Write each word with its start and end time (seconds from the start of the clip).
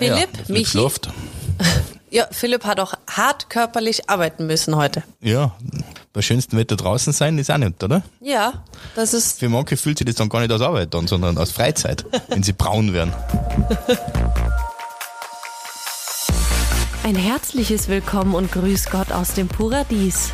Philipp, 0.00 0.30
ja, 0.34 0.44
Michi. 0.48 0.64
Geschlafen. 0.64 1.12
Ja, 2.12 2.26
Philipp 2.32 2.64
hat 2.64 2.80
auch 2.80 2.94
hart 3.08 3.50
körperlich 3.50 4.10
arbeiten 4.10 4.48
müssen 4.48 4.74
heute. 4.74 5.04
Ja, 5.20 5.52
bei 6.12 6.22
schönstem 6.22 6.58
Wetter 6.58 6.74
draußen 6.74 7.12
sein 7.12 7.38
ist 7.38 7.52
auch 7.52 7.56
nicht, 7.58 7.80
oder? 7.84 8.02
Ja, 8.20 8.64
das 8.96 9.14
ist 9.14 9.38
Für 9.38 9.48
manche 9.48 9.76
fühlt 9.76 9.98
sich 9.98 10.06
das 10.06 10.16
dann 10.16 10.28
gar 10.28 10.40
nicht 10.40 10.50
als 10.50 10.60
Arbeit 10.60 10.92
an, 10.96 11.06
sondern 11.06 11.38
als 11.38 11.52
Freizeit, 11.52 12.04
wenn 12.28 12.42
sie 12.42 12.52
braun 12.52 12.92
werden. 12.92 13.14
Ein 17.04 17.14
herzliches 17.14 17.86
Willkommen 17.86 18.34
und 18.34 18.50
Grüß 18.50 18.90
Gott 18.90 19.12
aus 19.12 19.34
dem 19.34 19.46
Paradies. 19.46 20.30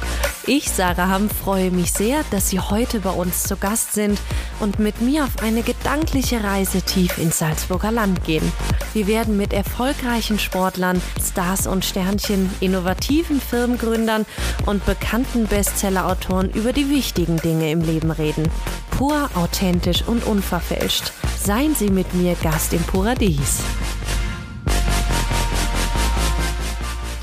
Ich, 0.48 0.70
Sarah 0.70 1.08
Hamm, 1.08 1.28
freue 1.28 1.72
mich 1.72 1.92
sehr, 1.92 2.22
dass 2.30 2.50
Sie 2.50 2.60
heute 2.60 3.00
bei 3.00 3.10
uns 3.10 3.42
zu 3.42 3.56
Gast 3.56 3.94
sind 3.94 4.16
und 4.60 4.78
mit 4.78 5.00
mir 5.00 5.24
auf 5.24 5.42
eine 5.42 5.62
gedankliche 5.62 6.44
Reise 6.44 6.82
tief 6.82 7.18
ins 7.18 7.38
Salzburger 7.38 7.90
Land 7.90 8.22
gehen. 8.22 8.52
Wir 8.92 9.08
werden 9.08 9.36
mit 9.36 9.52
erfolgreichen 9.52 10.38
Sportlern, 10.38 11.02
Stars 11.20 11.66
und 11.66 11.84
Sternchen, 11.84 12.48
innovativen 12.60 13.40
Firmengründern 13.40 14.24
und 14.66 14.86
bekannten 14.86 15.48
Bestsellerautoren 15.48 16.50
über 16.50 16.72
die 16.72 16.90
wichtigen 16.90 17.38
Dinge 17.38 17.72
im 17.72 17.80
Leben 17.80 18.12
reden. 18.12 18.48
Pur, 18.92 19.28
authentisch 19.34 20.04
und 20.06 20.24
unverfälscht. 20.24 21.12
Seien 21.42 21.74
Sie 21.74 21.90
mit 21.90 22.14
mir 22.14 22.36
Gast 22.40 22.72
im 22.72 22.84
Paradies. 22.84 23.58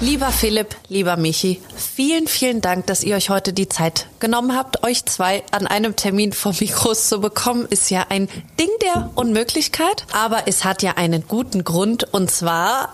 Lieber 0.04 0.32
Philipp, 0.34 0.76
lieber 0.90 1.16
Michi, 1.16 1.62
vielen, 1.78 2.28
vielen 2.28 2.60
Dank, 2.60 2.88
dass 2.88 3.06
ihr 3.06 3.16
euch 3.16 3.30
heute 3.30 3.54
die 3.54 3.70
Zeit 3.70 4.08
genommen 4.20 4.54
habt. 4.54 4.84
Euch 4.84 5.06
zwei 5.06 5.44
an 5.52 5.66
einem 5.66 5.96
Termin 5.96 6.34
vor 6.34 6.54
Mikros 6.60 7.08
zu 7.08 7.22
bekommen, 7.22 7.66
ist 7.70 7.90
ja 7.90 8.08
ein 8.10 8.28
Ding 8.60 8.68
der 8.82 9.12
Unmöglichkeit. 9.16 10.06
Aber 10.12 10.44
es 10.46 10.66
hat 10.66 10.84
ja 10.84 10.98
einen 10.98 11.26
guten 11.26 11.64
Grund 11.64 12.04
und 12.14 12.30
zwar 12.30 12.94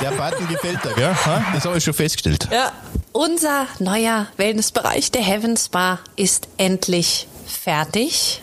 Der 0.00 0.12
Button 0.12 0.46
gefällt 0.48 0.84
dir, 0.84 0.94
gell? 0.94 1.16
Das 1.52 1.64
habe 1.64 1.78
ich 1.78 1.82
schon 1.82 1.94
festgestellt. 1.94 2.46
ja, 2.52 2.70
unser 3.10 3.66
neuer 3.80 4.28
Wellnessbereich, 4.36 5.10
der 5.10 5.22
Heaven 5.22 5.56
Spa, 5.56 5.98
ist 6.14 6.46
endlich 6.56 7.26
fertig. 7.46 8.42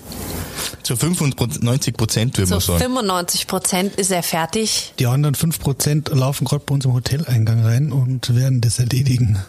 Zu 0.83 0.95
95 0.97 1.93
Prozent, 1.95 2.37
würde 2.37 2.47
Zu 2.47 2.53
man 2.53 2.61
sagen. 2.61 2.79
95 2.79 3.47
Prozent 3.47 3.95
ist 3.95 4.11
er 4.11 4.21
fertig. 4.23 4.93
Die 4.99 5.05
anderen 5.07 5.35
5% 5.35 6.13
laufen 6.13 6.45
gerade 6.45 6.63
bei 6.65 6.73
uns 6.75 6.85
im 6.85 6.93
Hoteleingang 6.93 7.63
rein 7.63 7.91
und 7.91 8.35
werden 8.35 8.59
das 8.61 8.79
erledigen. 8.79 9.39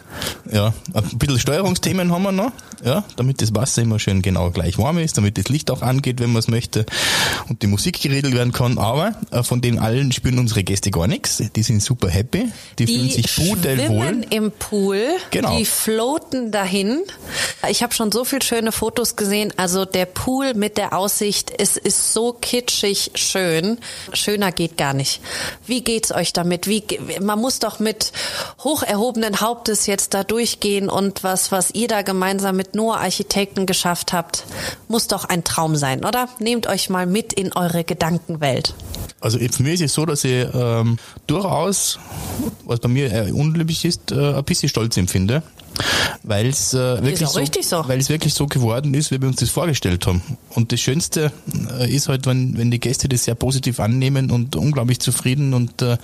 Ja, 0.51 0.73
ein 0.93 1.17
bisschen 1.17 1.39
Steuerungsthemen 1.39 2.11
haben 2.11 2.23
wir 2.23 2.31
noch, 2.31 2.51
ja, 2.83 3.03
damit 3.17 3.41
das 3.41 3.53
Wasser 3.53 3.81
immer 3.81 3.99
schön 3.99 4.21
genau 4.21 4.49
gleich 4.51 4.77
warm 4.77 4.97
ist, 4.99 5.17
damit 5.17 5.37
das 5.37 5.49
Licht 5.49 5.69
auch 5.71 5.81
angeht, 5.81 6.19
wenn 6.21 6.31
man 6.31 6.39
es 6.39 6.47
möchte 6.47 6.85
und 7.49 7.61
die 7.61 7.67
Musik 7.67 8.01
geregelt 8.01 8.33
werden 8.33 8.53
kann. 8.53 8.77
Aber 8.77 9.13
äh, 9.31 9.43
von 9.43 9.59
den 9.61 9.79
allen 9.79 10.11
spüren 10.11 10.39
unsere 10.39 10.63
Gäste 10.63 10.91
gar 10.91 11.07
nichts. 11.07 11.43
Die 11.55 11.63
sind 11.63 11.81
super 11.83 12.09
happy, 12.09 12.45
die, 12.79 12.87
fühlen 12.87 13.09
sich 13.09 13.29
schwimmen 13.29 13.61
pudelwohl. 13.61 14.25
im 14.29 14.51
Pool, 14.51 15.01
Genau. 15.31 15.57
die 15.57 15.65
floaten 15.65 16.51
dahin. 16.51 17.01
Ich 17.69 17.83
habe 17.83 17.93
schon 17.93 18.11
so 18.11 18.23
viele 18.23 18.41
schöne 18.43 18.71
Fotos 18.71 19.15
gesehen. 19.15 19.51
Also 19.57 19.83
der 19.85 20.05
Pool 20.05 20.53
mit 20.53 20.77
der 20.77 20.93
Aussicht, 20.97 21.24
es 21.57 21.77
ist 21.77 22.13
so 22.13 22.33
kitschig 22.33 23.11
schön. 23.15 23.77
Schöner 24.13 24.51
geht 24.51 24.77
gar 24.77 24.93
nicht. 24.93 25.21
Wie 25.65 25.83
geht's 25.83 26.11
euch 26.11 26.33
damit? 26.33 26.67
Wie, 26.67 26.83
man 27.21 27.39
muss 27.39 27.59
doch 27.59 27.79
mit 27.79 28.11
hoch 28.63 28.83
erhobenen 28.83 29.41
Hauptes 29.41 29.87
jetzt 29.87 30.13
da 30.13 30.23
durchgehen 30.23 30.89
und 30.89 31.23
was, 31.23 31.51
was 31.51 31.71
ihr 31.71 31.87
da 31.87 32.01
gemeinsam 32.01 32.55
mit 32.55 32.75
Noah 32.75 32.97
Architekten 32.97 33.65
geschafft 33.65 34.13
habt, 34.13 34.45
muss 34.87 35.07
doch 35.07 35.25
ein 35.25 35.43
Traum 35.43 35.75
sein, 35.75 36.05
oder? 36.05 36.29
Nehmt 36.39 36.67
euch 36.67 36.89
mal 36.89 37.05
mit 37.05 37.33
in 37.33 37.53
eure 37.53 37.83
Gedankenwelt. 37.83 38.75
Also 39.19 39.39
für 39.39 39.63
mich 39.63 39.81
ist 39.81 39.81
es 39.81 39.93
so, 39.93 40.05
dass 40.05 40.23
ich 40.23 40.45
ähm, 40.53 40.97
durchaus, 41.25 41.99
was 42.65 42.79
bei 42.79 42.89
mir 42.89 43.11
äh, 43.11 43.31
unliebig 43.31 43.85
ist, 43.85 44.11
äh, 44.11 44.35
ein 44.35 44.43
bisschen 44.43 44.69
Stolz 44.69 44.97
empfinde. 44.97 45.41
Weil 46.23 46.47
es 46.47 46.73
äh, 46.73 47.03
wirklich, 47.03 47.67
so. 47.67 47.87
weil 47.87 47.99
es 47.99 48.09
wirklich 48.09 48.33
so 48.33 48.47
geworden 48.47 48.93
ist, 48.93 49.11
wie 49.11 49.21
wir 49.21 49.27
uns 49.27 49.37
das 49.37 49.49
vorgestellt 49.49 50.07
haben. 50.07 50.21
Und 50.49 50.71
das 50.71 50.79
Schönste 50.79 51.31
äh, 51.79 51.93
ist 51.93 52.09
halt, 52.09 52.25
wenn, 52.25 52.57
wenn 52.57 52.71
die 52.71 52.79
Gäste 52.79 53.07
das 53.07 53.25
sehr 53.25 53.35
positiv 53.35 53.79
annehmen 53.79 54.31
und 54.31 54.55
unglaublich 54.55 54.99
zufrieden 54.99 55.53
und 55.53 55.81
äh, 55.81 55.97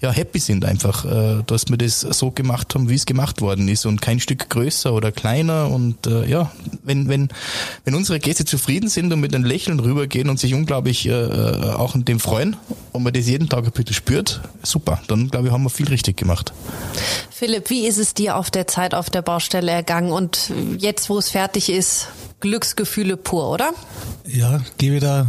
ja 0.00 0.10
happy 0.10 0.38
sind 0.38 0.64
einfach, 0.64 1.04
äh, 1.04 1.42
dass 1.46 1.68
wir 1.68 1.78
das 1.78 2.00
so 2.00 2.30
gemacht 2.30 2.74
haben, 2.74 2.88
wie 2.88 2.94
es 2.94 3.06
gemacht 3.06 3.40
worden 3.40 3.68
ist 3.68 3.86
und 3.86 4.00
kein 4.00 4.20
Stück 4.20 4.48
größer 4.50 4.92
oder 4.92 5.12
kleiner. 5.12 5.70
Und 5.70 6.06
äh, 6.06 6.26
ja, 6.26 6.50
wenn 6.84 7.08
wenn 7.08 7.28
wenn 7.84 7.94
unsere 7.94 8.20
Gäste 8.20 8.44
zufrieden 8.44 8.88
sind 8.88 9.12
und 9.12 9.20
mit 9.20 9.34
einem 9.34 9.44
Lächeln 9.44 9.80
rübergehen 9.80 10.28
und 10.28 10.38
sich 10.38 10.54
unglaublich 10.54 11.06
äh, 11.06 11.12
äh, 11.12 11.72
auch 11.72 11.94
an 11.94 12.04
dem 12.04 12.20
freuen 12.20 12.56
und 12.92 13.02
man 13.02 13.12
das 13.12 13.26
jeden 13.26 13.48
Tag 13.48 13.64
ein 13.64 13.72
bisschen 13.72 13.94
spürt, 13.94 14.40
super. 14.62 15.00
Dann 15.08 15.28
glaube 15.28 15.48
ich, 15.48 15.52
haben 15.52 15.62
wir 15.62 15.70
viel 15.70 15.88
richtig 15.88 16.16
gemacht. 16.16 16.52
Philipp, 17.30 17.70
wie 17.70 17.86
ist 17.86 17.98
es 17.98 18.14
dir 18.14 18.36
auf 18.36 18.50
der 18.50 18.66
Zeit 18.66 18.94
auf 18.94 19.05
der 19.10 19.22
Baustelle 19.22 19.70
ergangen 19.70 20.12
und 20.12 20.52
jetzt, 20.78 21.08
wo 21.08 21.18
es 21.18 21.30
fertig 21.30 21.70
ist, 21.70 22.08
Glücksgefühle 22.40 23.16
pur, 23.16 23.50
oder? 23.50 23.72
Ja, 24.26 24.60
gebe 24.76 25.00
da 25.00 25.26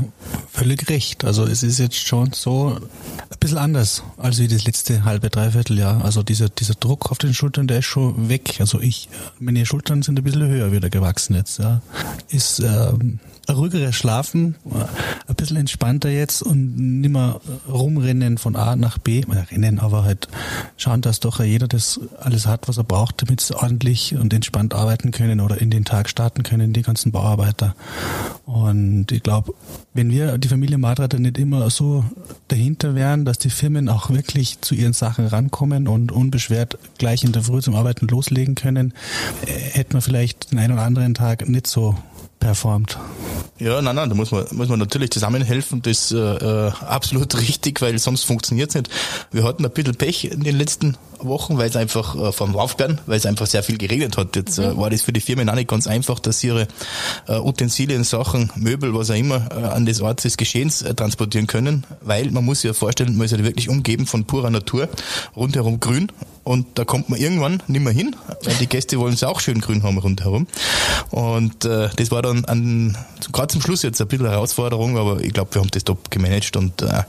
völlig 0.52 0.90
recht. 0.90 1.24
Also 1.24 1.46
es 1.46 1.64
ist 1.64 1.80
jetzt 1.80 1.96
schon 1.96 2.34
so 2.34 2.78
ein 2.78 3.38
bisschen 3.40 3.58
anders 3.58 4.04
als 4.18 4.40
wie 4.40 4.48
das 4.48 4.66
letzte 4.66 5.06
halbe, 5.06 5.30
dreiviertel 5.30 5.78
Jahr. 5.78 6.04
Also 6.04 6.24
dieser, 6.24 6.50
dieser 6.50 6.74
Druck 6.74 7.12
auf 7.12 7.18
den 7.18 7.34
Schultern, 7.34 7.68
der 7.68 7.80
ist 7.80 7.86
schon 7.86 8.28
weg. 8.30 8.58
Also 8.60 8.82
ich, 8.82 9.10
meine 9.40 9.66
Schultern 9.66 10.02
sind 10.02 10.20
ein 10.20 10.24
bisschen 10.24 10.48
höher 10.48 10.72
wieder 10.72 10.90
gewachsen 10.90 11.36
jetzt. 11.36 11.60
Ja. 11.60 11.82
Ist 12.30 12.60
ähm, 12.60 13.20
ein 13.48 13.56
ruhigeres 13.56 13.96
Schlafen, 13.96 14.56
ein 15.28 15.36
bisschen 15.36 15.58
entspannter 15.58 16.10
jetzt 16.10 16.42
und 16.42 16.78
nicht 17.02 17.12
mehr 17.12 17.40
rumrennen 17.68 18.38
von 18.38 18.56
A 18.56 18.76
nach 18.76 18.98
B. 18.98 19.24
Rennen, 19.52 19.80
aber 19.80 20.04
halt 20.04 20.28
schauen, 20.76 21.02
dass 21.02 21.22
doch 21.22 21.40
jeder 21.40 21.68
das 21.68 22.00
alles 22.20 22.46
hat, 22.46 22.68
was 22.68 22.78
er 22.78 22.84
braucht, 22.84 23.22
damit 23.22 23.40
sie 23.40 23.56
ordentlich 23.56 24.16
und 24.16 24.34
entspannt 24.34 24.74
arbeiten 24.74 25.12
können 25.12 25.40
oder 25.40 25.62
in 25.62 25.70
den 25.70 25.86
Tag 25.86 26.10
starten 26.10 26.44
können, 26.44 26.74
die 26.74 26.82
ganzen 26.82 27.12
Bauarbeiter. 27.12 27.76
Und 28.46 29.12
ich 29.12 29.24
glaube, 29.24 29.54
wenn 29.94 30.12
wir, 30.12 30.38
die 30.38 30.50
Familie 30.50 30.78
Madreiter, 30.78 31.18
nicht 31.18 31.38
immer 31.38 31.70
so 31.70 32.04
dahinter 32.50 32.96
wären, 32.96 33.24
dass 33.24 33.38
die 33.38 33.50
Firmen 33.50 33.88
auch 33.88 34.10
wirklich 34.10 34.60
zu 34.62 34.76
ihren 34.76 34.94
Sachen 34.94 35.26
rankommen 35.26 35.88
und 35.88 36.12
unbeschwert 36.12 36.78
gleich 36.98 37.24
in 37.24 37.32
der 37.32 37.44
Früh 37.44 37.62
zum 37.62 37.76
Arbeiten 37.76 38.08
loslegen 38.08 38.56
können, 38.56 38.94
äh, 39.46 39.52
hätten 39.52 39.94
wir 39.94 40.02
vielleicht 40.02 40.52
den 40.52 40.60
einen 40.60 40.74
oder 40.74 40.84
anderen 40.84 41.14
Tag 41.14 41.48
nicht 41.48 41.68
so 41.68 41.96
performt. 42.40 42.98
Ja, 43.60 43.82
nein, 43.82 43.96
nein, 43.96 44.10
da 44.10 44.16
muss 44.16 44.32
man, 44.32 44.46
muss 44.52 44.70
man 44.70 44.78
natürlich 44.78 45.10
zusammenhelfen. 45.10 45.82
Das 45.82 45.98
ist 45.98 46.12
äh, 46.12 46.18
äh, 46.68 46.72
absolut 46.86 47.36
richtig, 47.42 47.82
weil 47.82 47.98
sonst 47.98 48.24
funktioniert's 48.24 48.76
nicht. 48.76 48.90
Wir 49.32 49.44
hatten 49.44 49.66
ein 49.66 49.72
bisschen 49.72 49.96
Pech 49.96 50.26
in 50.26 50.44
den 50.44 50.58
letzten 50.58 50.96
Wochen, 51.20 51.58
weil 51.58 51.70
es 51.70 51.76
einfach 51.76 52.16
äh, 52.16 52.32
vom 52.32 52.54
Laufbahn, 52.54 53.02
weil 53.08 53.18
es 53.18 53.26
einfach 53.26 53.48
sehr 53.48 53.64
viel 53.64 53.78
geregnet 53.78 54.18
hat. 54.18 54.36
Jetzt 54.36 54.60
äh, 54.60 54.78
war 54.78 54.92
das 54.92 55.02
für 55.02 55.14
die 55.14 55.22
Firmen 55.22 55.50
auch 55.50 55.56
nicht 55.56 55.70
ganz 55.70 55.88
einfach, 55.88 56.20
dass 56.20 56.40
sie 56.40 56.48
ihre 56.48 56.68
äh, 57.28 57.40
Utensilien, 57.40 58.04
Sachen, 58.04 58.52
Möbel, 58.56 58.94
was 58.94 59.10
auch 59.10 59.16
immer, 59.16 59.50
äh, 59.52 59.56
an 59.56 59.86
das 59.88 60.02
Ort 60.02 60.24
des 60.24 60.38
Geschehens 60.38 60.84
äh, 60.84 60.94
transportieren 60.94 61.48
können, 61.48 61.86
weil 62.02 62.30
man 62.30 62.46
muss 62.46 62.62
sich 62.62 62.70
ja 62.70 62.74
vorstellen, 62.74 63.18
man 63.18 63.26
ist 63.26 63.32
ja 63.32 63.44
wirklich 63.44 63.70
umgeben 63.70 64.06
von 64.06 64.26
purer 64.26 64.52
Natur, 64.52 64.90
rundherum 65.36 65.80
grün 65.80 66.12
und 66.48 66.66
da 66.76 66.86
kommt 66.86 67.10
man 67.10 67.20
irgendwann 67.20 67.62
nicht 67.68 67.84
mehr 67.84 67.92
hin, 67.92 68.16
weil 68.44 68.56
die 68.56 68.68
Gäste 68.68 69.00
wollen 69.00 69.14
es 69.14 69.24
auch 69.24 69.42
schön 69.42 69.60
grün 69.60 69.84
haben 69.84 69.98
rundherum. 69.98 70.48
Und 71.12 71.66
äh, 71.66 71.90
das 71.96 72.10
war 72.12 72.22
dann 72.28 72.46
an, 72.46 72.98
gerade 73.32 73.48
zum 73.48 73.62
Schluss 73.62 73.84
jetzt 73.84 74.02
ein 74.02 74.08
bisschen 74.08 74.28
Herausforderung, 74.28 74.98
aber 74.98 75.22
ich 75.22 75.34
glaube, 75.34 75.54
wir 75.56 75.62
haben 75.62 75.72
das 75.72 75.84
top 75.84 76.12
gemanagt 76.12 76.56
und 76.56 76.82
äh, 76.82 77.04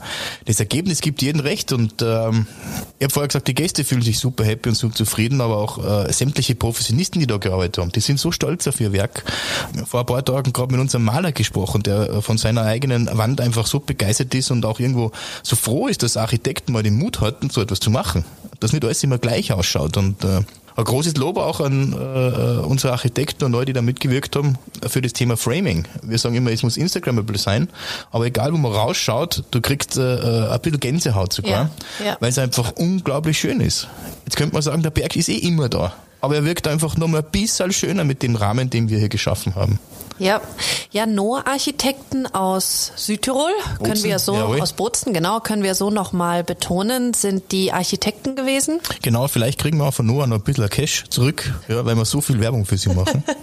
das 0.45 0.59
Ergebnis 0.59 1.01
gibt 1.01 1.21
jedem 1.21 1.41
recht. 1.41 1.71
Und 1.71 2.01
ähm, 2.01 2.47
ich 2.97 3.05
habe 3.05 3.13
vorher 3.13 3.27
gesagt, 3.27 3.47
die 3.47 3.55
Gäste 3.55 3.83
fühlen 3.83 4.01
sich 4.01 4.19
super 4.19 4.43
happy 4.43 4.69
und 4.69 4.75
super 4.75 4.95
zufrieden, 4.95 5.41
aber 5.41 5.57
auch 5.57 6.07
äh, 6.07 6.11
sämtliche 6.11 6.55
Professionisten, 6.55 7.19
die 7.19 7.27
da 7.27 7.37
gearbeitet 7.37 7.77
haben, 7.77 7.91
die 7.91 7.99
sind 7.99 8.19
so 8.19 8.31
stolz 8.31 8.67
auf 8.67 8.79
ihr 8.79 8.93
Werk. 8.93 9.23
Vor 9.85 10.01
ein 10.01 10.05
paar 10.05 10.23
Tagen 10.23 10.53
gerade 10.53 10.71
mit 10.71 10.81
unserem 10.81 11.05
Maler 11.05 11.31
gesprochen, 11.31 11.83
der 11.83 12.09
äh, 12.09 12.21
von 12.21 12.37
seiner 12.37 12.63
eigenen 12.63 13.09
Wand 13.17 13.41
einfach 13.41 13.67
so 13.67 13.79
begeistert 13.79 14.33
ist 14.35 14.51
und 14.51 14.65
auch 14.65 14.79
irgendwo 14.79 15.11
so 15.43 15.55
froh 15.55 15.87
ist, 15.87 16.03
dass 16.03 16.17
Architekten 16.17 16.73
mal 16.73 16.83
den 16.83 16.95
Mut 16.95 17.21
hatten, 17.21 17.49
so 17.49 17.61
etwas 17.61 17.79
zu 17.79 17.89
machen. 17.89 18.25
Dass 18.59 18.73
nicht 18.73 18.83
alles 18.83 19.03
immer 19.03 19.17
gleich 19.17 19.53
ausschaut. 19.53 19.97
Und 19.97 20.23
äh, 20.23 20.41
ein 20.79 20.85
großes 20.85 21.17
Lob 21.17 21.37
auch 21.37 21.59
an 21.59 21.93
äh, 21.93 22.65
unsere 22.65 22.93
Architekten 22.93 23.43
und 23.45 23.51
Leute, 23.51 23.67
die 23.67 23.73
da 23.73 23.81
mitgewirkt 23.81 24.35
haben 24.35 24.57
für 24.87 25.01
das 25.01 25.13
Thema 25.13 25.35
Framing. 25.37 25.85
Wir 26.03 26.17
sagen 26.17 26.35
immer, 26.35 26.51
es 26.51 26.63
muss 26.63 26.77
Instagrammable 26.77 27.37
sein, 27.37 27.69
aber 28.11 28.25
egal, 28.25 28.53
wo 28.53 28.57
man 28.57 28.71
rausschaut, 28.71 29.43
du 29.51 29.61
kriegst 29.61 29.97
äh, 29.97 30.15
äh, 30.45 30.49
ein 30.49 30.59
bisschen 30.61 30.79
Gänsehaut 30.79 31.33
sogar, 31.33 31.69
Ja, 31.99 32.05
ja. 32.05 32.17
weil 32.19 32.29
es 32.29 32.37
einfach 32.37 32.71
unglaublich 32.77 33.37
schön 33.37 33.59
ist. 33.59 33.87
Jetzt 34.25 34.37
könnte 34.37 34.53
man 34.53 34.61
sagen, 34.61 34.81
der 34.81 34.91
Berg 34.91 35.15
ist 35.15 35.29
eh 35.29 35.37
immer 35.37 35.69
da, 35.69 35.93
aber 36.21 36.35
er 36.35 36.45
wirkt 36.45 36.67
einfach 36.67 36.97
noch 36.97 37.07
mal 37.07 37.19
ein 37.19 37.31
bisschen 37.31 37.71
schöner 37.71 38.03
mit 38.03 38.23
dem 38.23 38.35
Rahmen, 38.35 38.69
den 38.69 38.89
wir 38.89 38.99
hier 38.99 39.09
geschaffen 39.09 39.55
haben. 39.55 39.79
Ja, 40.19 40.41
ja, 40.91 41.05
Noah-Architekten 41.05 42.27
aus 42.27 42.91
Südtirol, 42.97 43.51
können 43.77 43.91
Bozen, 43.91 44.03
wir 44.03 44.19
so, 44.19 44.35
jawohl. 44.35 44.61
aus 44.61 44.73
Bozen, 44.73 45.13
genau, 45.13 45.39
können 45.39 45.63
wir 45.63 45.75
so 45.75 45.91
nochmal 45.91 46.43
betonen, 46.43 47.13
sind 47.13 47.53
die 47.53 47.71
Architekten 47.71 48.35
gewesen. 48.35 48.81
Genau, 49.01 49.29
vielleicht 49.29 49.59
kriegen 49.59 49.77
wir 49.77 49.85
auch 49.85 49.93
von 49.93 50.05
Noah 50.05 50.27
noch 50.27 50.35
ein 50.37 50.43
bisschen 50.43 50.69
Cash 50.69 51.05
zurück, 51.09 51.53
ja, 51.69 51.85
weil 51.85 51.95
wir 51.95 52.03
so 52.03 52.19
viel 52.19 52.41
Werbung 52.41 52.65
für 52.65 52.77
sie 52.77 52.89
machen. 52.89 53.23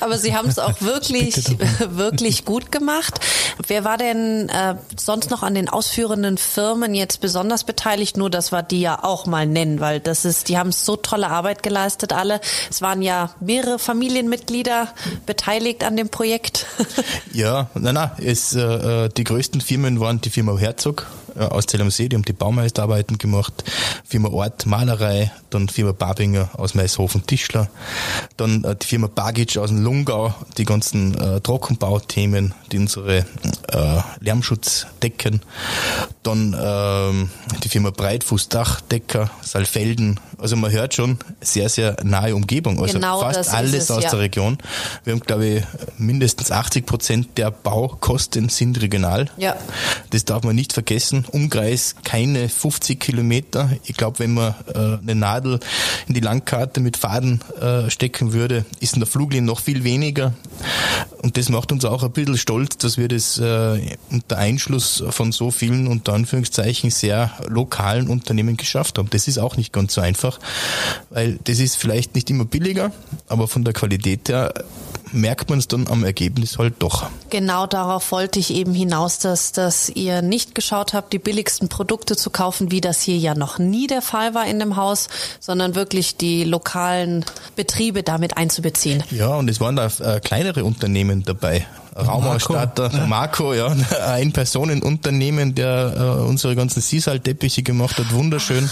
Aber 0.00 0.18
Sie 0.18 0.34
haben 0.34 0.48
es 0.48 0.58
auch 0.58 0.74
wirklich, 0.80 1.36
wirklich 1.90 2.44
gut 2.44 2.72
gemacht. 2.72 3.20
Wer 3.66 3.84
war 3.84 3.98
denn 3.98 4.48
äh, 4.48 4.74
sonst 4.98 5.30
noch 5.30 5.42
an 5.42 5.54
den 5.54 5.68
ausführenden 5.68 6.38
Firmen 6.38 6.94
jetzt 6.94 7.20
besonders 7.20 7.64
beteiligt? 7.64 8.16
Nur, 8.16 8.30
dass 8.30 8.52
wir 8.52 8.62
die 8.62 8.80
ja 8.80 9.02
auch 9.04 9.26
mal 9.26 9.46
nennen, 9.46 9.80
weil 9.80 10.00
das 10.00 10.24
ist, 10.24 10.48
die 10.48 10.58
haben 10.58 10.72
so 10.72 10.96
tolle 10.96 11.28
Arbeit 11.28 11.62
geleistet 11.62 12.12
alle. 12.12 12.40
Es 12.70 12.82
waren 12.82 13.02
ja 13.02 13.30
mehrere 13.40 13.78
Familienmitglieder 13.78 14.88
beteiligt 15.26 15.84
an 15.84 15.96
dem 15.96 16.08
Projekt. 16.08 16.66
Ja, 17.32 17.70
nein, 17.74 17.94
nein, 17.94 18.10
es, 18.24 18.54
äh, 18.54 19.08
die 19.08 19.24
größten 19.24 19.60
Firmen 19.60 20.00
waren 20.00 20.20
die 20.20 20.30
Firma 20.30 20.56
Herzog 20.56 21.06
äh, 21.29 21.29
aus 21.38 21.66
Zell 21.66 21.80
am 21.80 21.90
See, 21.90 22.08
die 22.08 22.16
haben 22.16 22.24
die 22.24 22.32
Baumeisterarbeiten 22.32 23.18
gemacht, 23.18 23.64
Firma 24.04 24.28
Ort 24.30 24.66
Malerei, 24.66 25.32
dann 25.50 25.68
Firma 25.68 25.92
Babinger 25.92 26.50
aus 26.54 26.74
Maishofen 26.74 27.26
Tischler, 27.26 27.68
dann 28.36 28.64
äh, 28.64 28.76
die 28.76 28.86
Firma 28.86 29.06
Bagic 29.06 29.56
aus 29.58 29.70
dem 29.70 29.82
Lungau, 29.82 30.34
die 30.58 30.64
ganzen 30.64 31.18
äh, 31.18 31.40
Trockenbauthemen, 31.40 32.54
die 32.72 32.78
unsere 32.78 33.18
äh, 33.18 34.00
Lärmschutz 34.20 34.86
decken, 35.02 35.42
dann 36.22 36.56
ähm, 36.58 37.30
die 37.62 37.68
Firma 37.68 37.90
Breitfuß 37.90 38.48
Dachdecker, 38.48 39.30
Saalfelden, 39.42 40.20
also 40.38 40.56
man 40.56 40.70
hört 40.70 40.94
schon, 40.94 41.18
sehr, 41.40 41.68
sehr 41.68 41.96
nahe 42.02 42.34
Umgebung, 42.34 42.80
also 42.80 42.94
Genau 42.94 43.20
fast 43.20 43.52
alles 43.52 43.84
es, 43.84 43.90
aus 43.90 44.04
ja. 44.04 44.10
der 44.10 44.20
Region. 44.20 44.58
Wir 45.04 45.12
haben, 45.12 45.20
glaube 45.20 45.46
ich, 45.46 45.64
mindestens 45.98 46.50
80 46.50 46.86
Prozent 46.86 47.38
der 47.38 47.50
Baukosten 47.50 48.48
sind 48.48 48.80
regional. 48.80 49.28
Ja. 49.36 49.56
Das 50.10 50.24
darf 50.24 50.42
man 50.42 50.54
nicht 50.54 50.72
vergessen. 50.72 51.19
Umkreis 51.24 51.94
keine 52.04 52.48
50 52.48 52.98
Kilometer. 52.98 53.70
Ich 53.84 53.96
glaube, 53.96 54.18
wenn 54.18 54.34
man 54.34 54.54
äh, 54.74 54.98
eine 55.02 55.14
Nadel 55.14 55.60
in 56.08 56.14
die 56.14 56.20
Landkarte 56.20 56.80
mit 56.80 56.96
Faden 56.96 57.40
äh, 57.60 57.90
stecken 57.90 58.32
würde, 58.32 58.64
ist 58.80 58.94
in 58.94 59.00
der 59.00 59.06
Fluglinie 59.06 59.46
noch 59.46 59.60
viel 59.60 59.84
weniger. 59.84 60.32
Und 61.22 61.36
das 61.36 61.48
macht 61.48 61.72
uns 61.72 61.84
auch 61.84 62.02
ein 62.02 62.12
bisschen 62.12 62.38
stolz, 62.38 62.78
dass 62.78 62.96
wir 62.96 63.08
das 63.08 63.38
äh, 63.38 63.96
unter 64.10 64.38
Einschluss 64.38 65.02
von 65.10 65.32
so 65.32 65.50
vielen, 65.50 65.86
unter 65.86 66.14
Anführungszeichen, 66.14 66.90
sehr 66.90 67.32
lokalen 67.46 68.08
Unternehmen 68.08 68.56
geschafft 68.56 68.98
haben. 68.98 69.10
Das 69.10 69.28
ist 69.28 69.38
auch 69.38 69.56
nicht 69.56 69.72
ganz 69.72 69.94
so 69.94 70.00
einfach, 70.00 70.38
weil 71.10 71.38
das 71.44 71.58
ist 71.58 71.76
vielleicht 71.76 72.14
nicht 72.14 72.30
immer 72.30 72.44
billiger, 72.44 72.92
aber 73.28 73.48
von 73.48 73.64
der 73.64 73.74
Qualität 73.74 74.28
her 74.28 74.52
merkt 75.12 75.50
man 75.50 75.58
es 75.58 75.68
dann 75.68 75.86
am 75.88 76.04
Ergebnis 76.04 76.58
halt 76.58 76.74
doch. 76.78 77.08
Genau 77.30 77.66
darauf 77.66 78.12
wollte 78.12 78.38
ich 78.38 78.52
eben 78.54 78.74
hinaus, 78.74 79.18
dass, 79.18 79.52
dass 79.52 79.88
ihr 79.88 80.22
nicht 80.22 80.54
geschaut 80.54 80.92
habt, 80.92 81.12
die 81.12 81.18
billigsten 81.18 81.68
Produkte 81.68 82.16
zu 82.16 82.30
kaufen, 82.30 82.70
wie 82.70 82.80
das 82.80 83.00
hier 83.00 83.16
ja 83.16 83.34
noch 83.34 83.58
nie 83.58 83.86
der 83.86 84.02
Fall 84.02 84.34
war 84.34 84.46
in 84.46 84.58
dem 84.58 84.76
Haus, 84.76 85.08
sondern 85.40 85.74
wirklich 85.74 86.16
die 86.16 86.44
lokalen 86.44 87.24
Betriebe 87.56 88.02
damit 88.02 88.36
einzubeziehen. 88.36 89.02
Ja, 89.10 89.34
und 89.36 89.48
es 89.48 89.60
waren 89.60 89.76
da 89.76 89.86
äh, 89.86 90.20
kleinere 90.20 90.64
Unternehmen 90.64 91.22
dabei. 91.24 91.66
Raumausstatter, 91.96 93.06
Marco, 93.06 93.52
ja, 93.54 93.74
ein 94.06 94.32
Personenunternehmen, 94.32 95.54
der 95.54 95.94
äh, 95.96 96.22
unsere 96.22 96.54
ganzen 96.56 96.80
Sisal-Teppiche 96.80 97.62
gemacht 97.62 97.98
hat, 97.98 98.12
wunderschön. 98.12 98.68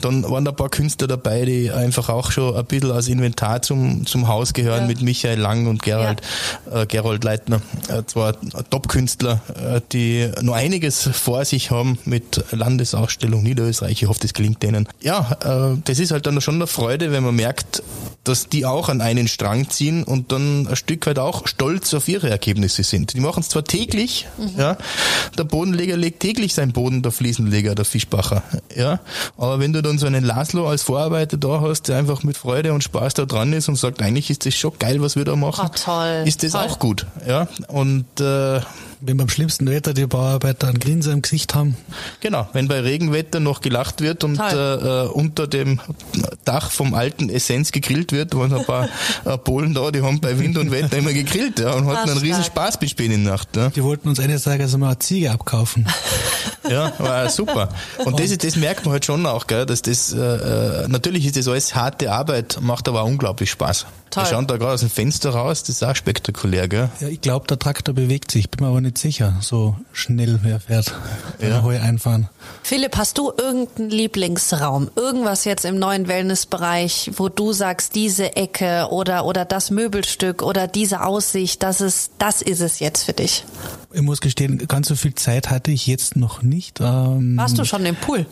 Dann 0.00 0.22
waren 0.30 0.44
da 0.44 0.50
ein 0.52 0.56
paar 0.56 0.68
Künstler 0.68 1.06
dabei, 1.08 1.44
die 1.44 1.70
einfach 1.70 2.08
auch 2.08 2.30
schon 2.30 2.56
ein 2.56 2.64
bisschen 2.64 2.90
als 2.92 3.08
Inventar 3.08 3.62
zum, 3.62 4.06
zum 4.06 4.28
Haus 4.28 4.52
gehören, 4.52 4.82
Ja. 4.82 4.86
mit 4.86 5.02
Michael 5.02 5.38
Lang 5.38 5.66
und 5.66 5.82
Gerald, 5.82 6.22
äh, 6.72 6.86
Gerold 6.86 7.24
Leitner. 7.24 7.60
Äh, 7.88 8.02
zwar 8.06 8.34
Top-Künstler, 8.70 9.40
äh, 9.56 9.80
die 9.92 10.30
noch 10.42 10.54
einiges 10.54 11.08
vor 11.12 11.44
sich 11.44 11.70
haben 11.70 11.98
mit 12.04 12.44
Landesausstellung 12.52 13.42
Niederösterreich. 13.42 14.02
Ich 14.02 14.08
hoffe, 14.08 14.20
das 14.22 14.34
gelingt 14.34 14.62
denen. 14.62 14.88
Ja, 15.00 15.72
äh, 15.72 15.76
das 15.84 15.98
ist 15.98 16.10
halt 16.12 16.26
dann 16.26 16.40
schon 16.40 16.56
eine 16.56 16.66
Freude, 16.66 17.12
wenn 17.12 17.24
man 17.24 17.34
merkt, 17.34 17.82
dass 18.24 18.48
die 18.48 18.66
auch 18.66 18.88
an 18.88 19.00
einen 19.00 19.26
Strang 19.26 19.70
ziehen 19.70 20.04
und 20.04 20.32
dann 20.32 20.66
ein 20.68 20.76
Stück 20.76 21.06
weit 21.06 21.18
auch 21.18 21.46
stolz 21.46 21.94
auf 21.94 22.08
ihre 22.08 22.30
Ergebnisse 22.38 22.84
sind. 22.84 23.14
Die 23.14 23.20
machen 23.20 23.40
es 23.40 23.48
zwar 23.48 23.64
täglich, 23.64 24.26
ja, 24.56 24.76
der 25.36 25.44
Bodenleger 25.44 25.96
legt 25.96 26.20
täglich 26.20 26.54
seinen 26.54 26.72
Boden, 26.72 27.02
der 27.02 27.10
Fliesenleger, 27.12 27.74
der 27.74 27.84
Fischbacher, 27.84 28.42
ja, 28.74 29.00
aber 29.36 29.58
wenn 29.58 29.72
du 29.72 29.82
dann 29.82 29.98
so 29.98 30.06
einen 30.06 30.24
Laszlo 30.24 30.68
als 30.68 30.82
Vorarbeiter 30.84 31.36
da 31.36 31.60
hast, 31.60 31.88
der 31.88 31.98
einfach 31.98 32.22
mit 32.22 32.36
Freude 32.36 32.72
und 32.72 32.84
Spaß 32.84 33.14
da 33.14 33.24
dran 33.26 33.52
ist 33.52 33.68
und 33.68 33.76
sagt, 33.76 34.00
eigentlich 34.02 34.30
ist 34.30 34.46
das 34.46 34.54
schon 34.54 34.72
geil, 34.78 35.02
was 35.02 35.16
wir 35.16 35.24
da 35.24 35.34
machen, 35.36 35.68
Oh, 35.68 35.70
toll, 35.84 36.22
ist 36.26 36.42
das 36.44 36.52
toll. 36.52 36.60
auch 36.62 36.78
gut, 36.78 37.06
ja, 37.26 37.48
und 37.68 38.06
äh, 38.20 38.60
Wenn 39.00 39.16
beim 39.16 39.28
schlimmsten 39.28 39.68
Wetter 39.70 39.94
die 39.94 40.06
Bauarbeiter 40.06 40.66
einen 40.68 40.80
Grinser 40.80 41.12
im 41.12 41.22
Gesicht 41.22 41.54
haben, 41.54 41.76
Genau, 42.20 42.48
wenn 42.52 42.66
bei 42.66 42.80
Regenwetter 42.80 43.38
noch 43.38 43.60
gelacht 43.60 44.00
wird 44.00 44.24
und 44.24 44.40
äh, 44.40 44.74
äh, 44.74 45.06
unter 45.08 45.46
dem 45.46 45.80
Dach 46.44 46.70
vom 46.72 46.94
alten 46.94 47.28
Essenz 47.30 47.70
gegrillt 47.70 48.10
wird, 48.12 48.34
waren 48.34 48.52
ein 48.52 48.64
paar 48.64 48.88
äh, 49.24 49.38
Polen 49.38 49.72
da, 49.74 49.90
die 49.92 50.02
haben 50.02 50.20
bei 50.20 50.38
Wind 50.38 50.58
und 50.58 50.70
Wetter 50.72 50.96
immer 50.98 51.12
gegrillt 51.12 51.60
ja, 51.60 51.72
und 51.74 51.86
hatten 51.86 52.10
einen 52.10 52.18
Ah, 52.18 52.22
riesen. 52.22 52.42
Spaß 52.44 52.78
bis 52.78 52.90
spät 52.90 53.06
in 53.12 53.22
die 53.22 53.28
Nacht. 53.30 53.54
Ja. 53.56 53.68
die 53.70 53.84
wollten 53.84 54.08
uns 54.08 54.18
eines 54.18 54.42
Tages 54.42 54.74
einmal 54.74 54.90
eine 54.90 54.98
Ziege 54.98 55.30
abkaufen. 55.30 55.86
Ja, 56.68 56.92
war 56.98 57.30
super. 57.30 57.70
Und 58.04 58.20
das, 58.20 58.30
ist- 58.30 58.44
das 58.44 58.56
merkt 58.56 58.84
man 58.84 58.92
halt 58.92 59.04
schon 59.06 59.24
auch, 59.24 59.46
gell, 59.46 59.64
dass 59.64 59.80
das, 59.80 60.12
äh, 60.12 60.18
äh, 60.18 60.88
natürlich 60.88 61.24
ist 61.24 61.36
das 61.38 61.48
alles 61.48 61.74
harte 61.74 62.12
Arbeit, 62.12 62.58
macht 62.60 62.88
aber 62.88 63.02
auch 63.02 63.06
unglaublich 63.06 63.50
Spaß. 63.50 63.86
Toll. 64.10 64.24
Wir 64.24 64.30
schauen 64.30 64.46
da 64.46 64.56
gerade 64.56 64.72
aus 64.72 64.80
dem 64.80 64.90
Fenster 64.90 65.30
raus, 65.30 65.60
das 65.62 65.76
ist 65.76 65.82
auch 65.82 65.94
spektakulär, 65.96 66.68
gell? 66.68 66.88
Ja, 67.00 67.08
ich 67.08 67.20
glaube, 67.20 67.46
der 67.46 67.58
Traktor 67.58 67.94
bewegt 67.94 68.30
sich, 68.30 68.48
bin 68.50 68.64
mir 68.64 68.70
aber 68.70 68.80
nicht 68.80 68.98
sicher, 68.98 69.36
so 69.40 69.76
schnell 69.92 70.40
wer 70.42 70.60
fährt, 70.60 70.94
wenn 71.38 71.50
Ja. 71.50 71.56
wir 71.56 71.62
Heu 71.62 71.78
einfahren. 71.80 72.28
Philipp, 72.62 72.96
hast 72.96 73.18
du 73.18 73.32
irgendeinen 73.36 73.90
Lieblingsraum? 73.90 74.90
Irgendwas 74.96 75.44
jetzt 75.44 75.64
im 75.64 75.78
neuen 75.78 76.08
Wellnessbereich, 76.08 77.10
wo 77.16 77.28
du 77.28 77.52
sagst, 77.52 77.94
diese 77.94 78.36
Ecke 78.36 78.88
oder, 78.90 79.24
oder 79.26 79.44
das 79.44 79.70
Möbelstück 79.70 80.42
oder 80.42 80.66
diese 80.66 81.04
Aussicht, 81.04 81.62
das 81.62 81.80
ist, 81.80 82.12
das 82.18 82.42
ist 82.42 82.60
es 82.60 82.78
jetzt 82.80 83.04
für 83.04 83.12
dich. 83.12 83.44
Ich 83.92 84.02
muss 84.02 84.20
gestehen, 84.20 84.58
ganz 84.68 84.88
so 84.88 84.96
viel 84.96 85.14
Zeit 85.14 85.50
hatte 85.50 85.70
ich 85.70 85.86
jetzt 85.86 86.16
noch 86.16 86.42
nicht. 86.42 86.80
Ähm, 86.80 87.36
Warst 87.36 87.56
du 87.58 87.64
schon 87.64 87.84
im 87.86 87.96
Pool? 87.96 88.26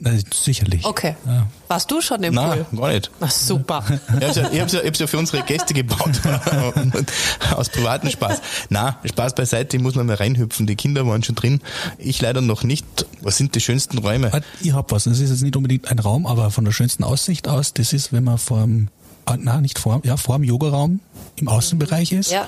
na, 0.00 0.10
sicherlich. 0.34 0.84
Okay. 0.84 1.14
Ja. 1.26 1.46
Warst 1.68 1.90
du 1.90 2.00
schon 2.00 2.22
im 2.22 2.34
Nein, 2.34 2.64
Pool? 2.70 2.78
gar 2.80 2.88
nicht. 2.92 3.10
Ach, 3.20 3.30
super. 3.30 3.84
Ich 4.18 4.24
hab's 4.26 4.36
ja, 4.36 4.48
ich 4.50 4.60
hab's 4.60 4.72
ja, 4.72 4.80
ich 4.80 4.86
hab's 4.86 4.98
ja 4.98 5.06
für 5.08 5.18
unsere 5.18 5.42
Gäste 5.42 5.74
gebaut. 5.74 6.20
Aus 7.54 7.68
privatem 7.68 8.10
Spaß. 8.10 8.40
Na, 8.68 8.98
Spaß 9.04 9.34
beiseite, 9.34 9.76
ich 9.76 9.82
muss 9.82 9.94
noch 9.94 10.04
mal 10.04 10.16
reinhüpfen. 10.16 10.66
Die 10.66 10.76
Kinder 10.76 11.06
waren 11.06 11.22
schon 11.22 11.34
drin. 11.34 11.60
Ich 11.98 12.20
leider 12.20 12.40
noch 12.40 12.62
nicht. 12.62 12.84
Was 13.22 13.36
sind 13.36 13.54
die 13.54 13.60
schönsten 13.60 13.98
Räume? 13.98 14.30
Ich 14.60 14.72
hab 14.72 14.92
was. 14.92 15.04
Das 15.04 15.18
ist 15.18 15.30
jetzt 15.30 15.42
nicht 15.42 15.56
unbedingt 15.56 15.90
ein 15.90 15.98
Raum, 15.98 16.26
aber 16.26 16.50
von 16.50 16.64
der 16.64 16.72
schönsten 16.72 17.04
Aussicht 17.04 17.48
aus, 17.48 17.72
das 17.74 17.92
ist, 17.92 18.12
wenn 18.12 18.24
man 18.24 18.38
vor 18.38 18.60
dem, 18.62 18.88
ah, 19.24 19.36
na, 19.38 19.60
nicht 19.60 19.78
vor, 19.78 20.00
ja, 20.04 20.16
vor 20.16 20.36
dem 20.36 20.44
Yogaraum 20.44 21.00
im 21.36 21.48
Außenbereich 21.48 22.12
ist. 22.12 22.30
Ja. 22.30 22.46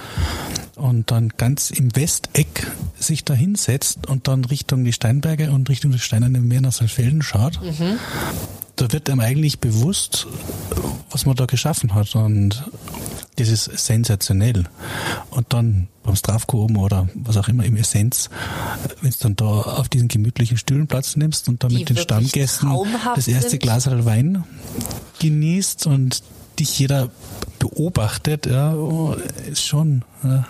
Und 0.77 1.11
dann 1.11 1.31
ganz 1.37 1.71
im 1.71 1.95
Westeck 1.95 2.67
sich 2.99 3.25
da 3.25 3.35
hinsetzt 3.35 4.07
und 4.07 4.29
dann 4.29 4.45
Richtung 4.45 4.85
die 4.85 4.93
Steinberge 4.93 5.51
und 5.51 5.69
Richtung 5.69 5.91
des 5.91 6.03
Steinerne 6.03 6.41
Meer 6.41 6.63
nach 6.63 6.73
Saalfelden 6.73 7.23
schaut. 7.23 7.61
Da 8.77 8.93
wird 8.93 9.11
einem 9.11 9.21
eigentlich 9.21 9.59
bewusst, 9.59 10.27
was 11.21 11.27
man 11.27 11.37
da 11.37 11.45
geschaffen 11.45 11.95
hat. 11.95 12.15
Und 12.15 12.65
das 13.37 13.49
ist 13.49 13.65
sensationell. 13.65 14.65
Und 15.31 15.53
dann 15.53 15.89
beim 16.03 16.17
Strafco 16.17 16.65
oben 16.65 16.79
oder 16.79 17.09
was 17.15 17.37
auch 17.37 17.49
immer 17.49 17.65
im 17.65 17.77
Essenz, 17.77 18.31
wenn 19.03 19.11
du 19.11 19.17
dann 19.21 19.37
da 19.37 19.45
auf 19.45 19.91
diesen 19.91 20.09
gemütlichen 20.09 20.57
Stühlen 20.57 20.87
Platz 20.87 21.17
nimmst 21.17 21.49
und 21.49 21.63
dann 21.63 21.71
Die 21.71 21.79
mit 21.79 21.91
den 21.91 21.99
Stammgästen 21.99 22.71
das 23.15 23.29
erste 23.29 23.51
sind. 23.51 23.63
Glas 23.63 23.87
Wein 23.87 24.45
genießt 25.19 25.87
und 25.89 26.23
dich 26.59 26.79
jeder 26.79 27.11
beobachtet, 27.59 28.47
ja, 28.47 28.75
ist 29.51 29.67
schon 29.67 30.05
ja. 30.25 30.47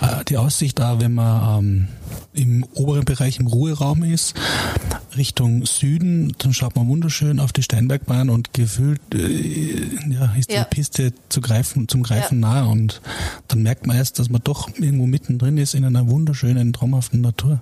Äh, 0.00 0.24
die 0.26 0.36
Aussicht 0.36 0.78
da, 0.78 1.00
wenn 1.00 1.14
man 1.14 1.64
ähm, 1.64 1.88
im 2.34 2.66
oberen 2.74 3.06
Bereich 3.06 3.38
im 3.40 3.46
Ruheraum 3.46 4.02
ist, 4.02 4.34
Richtung 5.16 5.64
Süden, 5.66 6.34
dann 6.38 6.52
schaut 6.52 6.76
man 6.76 6.88
wunderschön 6.88 7.40
auf 7.40 7.52
die 7.52 7.62
Steinbergbahn 7.62 8.30
und 8.30 8.52
gefühlt 8.52 9.00
äh, 9.14 9.82
ja, 10.10 10.32
ist 10.38 10.50
Ja. 10.50 10.64
die 10.64 10.74
Piste 10.74 11.12
zu 11.28 11.40
greifen, 11.40 11.88
zum 11.88 12.02
Greifen 12.02 12.40
nah 12.40 12.64
und 12.64 13.00
dann 13.48 13.62
merkt 13.62 13.86
man 13.86 13.96
erst, 13.96 14.18
dass 14.18 14.30
man 14.30 14.40
doch 14.44 14.68
irgendwo 14.78 15.06
mittendrin 15.06 15.58
ist 15.58 15.74
in 15.74 15.84
einer 15.84 16.08
wunderschönen, 16.08 16.72
traumhaften 16.72 17.20
Natur 17.20 17.60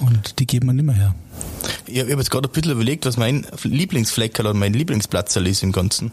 und 0.00 0.38
die 0.38 0.46
geben 0.46 0.66
wir 0.66 0.72
nimmer 0.72 0.92
her. 0.94 1.14
Ich, 1.86 1.98
habe 2.00 2.10
jetzt 2.10 2.30
gerade 2.30 2.48
ein 2.48 2.52
bisschen 2.52 2.72
überlegt, 2.72 3.06
was 3.06 3.16
mein 3.16 3.46
Lieblingsfleckerl 3.62 4.46
oder 4.46 4.54
mein 4.58 4.74
Lieblingsplatzerl 4.74 5.46
ist 5.46 5.62
im 5.62 5.72
Ganzen. 5.72 6.12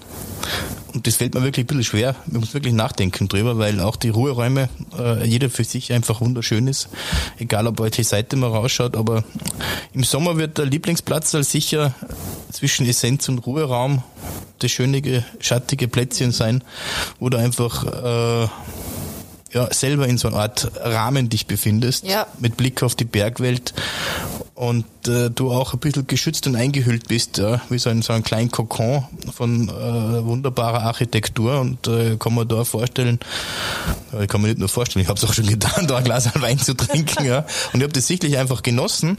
Und 0.94 1.06
das 1.06 1.18
fällt 1.18 1.34
mir 1.34 1.44
wirklich 1.44 1.66
ein 1.66 1.68
bisschen 1.68 1.84
schwer. 1.84 2.16
Ich 2.28 2.34
muss 2.34 2.54
wirklich 2.54 2.74
nachdenken 2.74 3.28
drüber, 3.28 3.58
weil 3.58 3.82
auch 3.82 3.98
die 3.98 4.10
Ruheräume, 4.10 4.70
äh, 4.98 5.26
jeder 5.28 5.50
für 5.50 5.66
sich 5.66 5.92
einfach 5.92 6.22
wunderschön 6.22 6.68
ist. 6.68 6.88
Egal, 7.38 7.68
ob 7.68 7.80
welche 7.80 8.06
Seite 8.06 8.38
man 8.38 8.52
rausschaut. 8.52 8.96
Aber 8.96 9.26
im 9.94 10.04
Sommer 10.06 10.38
wird 10.38 10.58
der 10.58 10.66
Lieblingsplatzerl 10.66 11.44
sicher 11.44 11.94
zwischen 12.52 12.86
Essenz 12.86 13.28
und 13.28 13.40
Ruheraum 13.40 14.02
das 14.60 14.72
schöne, 14.72 15.26
schattige 15.40 15.90
Plätzchen 15.90 16.32
sein, 16.32 16.64
wo 17.20 17.30
du 17.30 17.38
einfach 17.38 17.84
äh, 17.84 18.48
ja, 19.54 19.74
selber 19.74 20.08
in 20.08 20.18
so 20.18 20.30
einer 20.30 20.38
Art 20.38 20.72
Rahmen 20.82 21.30
dich 21.30 21.48
befindest, 21.48 22.06
Ja. 22.06 22.28
mit 22.40 22.56
Blick 22.56 22.82
auf 22.84 22.96
die 22.96 23.06
Bergwelt 23.06 23.74
und 24.56 24.86
äh, 25.08 25.30
du 25.30 25.52
auch 25.52 25.74
ein 25.74 25.80
bisschen 25.80 26.08
geschützt 26.08 26.48
und 26.48 26.56
eingehüllt 26.56 27.10
bist, 27.10 27.38
ja, 27.38 27.62
wie 27.70 27.78
so 27.78 27.90
ein, 27.90 28.02
so 28.02 28.14
ein 28.14 28.24
kleinen 28.24 28.50
Kokon 28.50 29.04
von 29.34 29.68
äh, 29.68 30.26
wunderbarer 30.26 30.84
Architektur 30.84 31.60
und 31.60 31.88
äh, 31.88 32.16
kann 32.18 32.34
man 32.34 32.48
da 32.48 32.64
vorstellen, 32.64 33.20
ich 34.20 34.30
kann 34.30 34.42
mir 34.42 34.48
nicht 34.48 34.60
nur 34.60 34.70
vorstellen, 34.70 35.04
ich 35.04 35.10
habe 35.10 35.18
es 35.18 35.26
auch 35.26 35.34
schon 35.34 35.46
getan, 35.46 35.88
da 35.88 35.98
ein 35.98 36.06
Glas 36.06 36.30
Wein 36.36 36.58
zu 36.58 36.74
trinken, 36.74 37.26
ja, 37.26 37.40
und 37.74 37.80
ich 37.80 37.84
habe 37.84 37.94
das 37.94 38.08
sicherlich 38.08 38.38
einfach 38.38 38.64
genossen. 38.64 39.18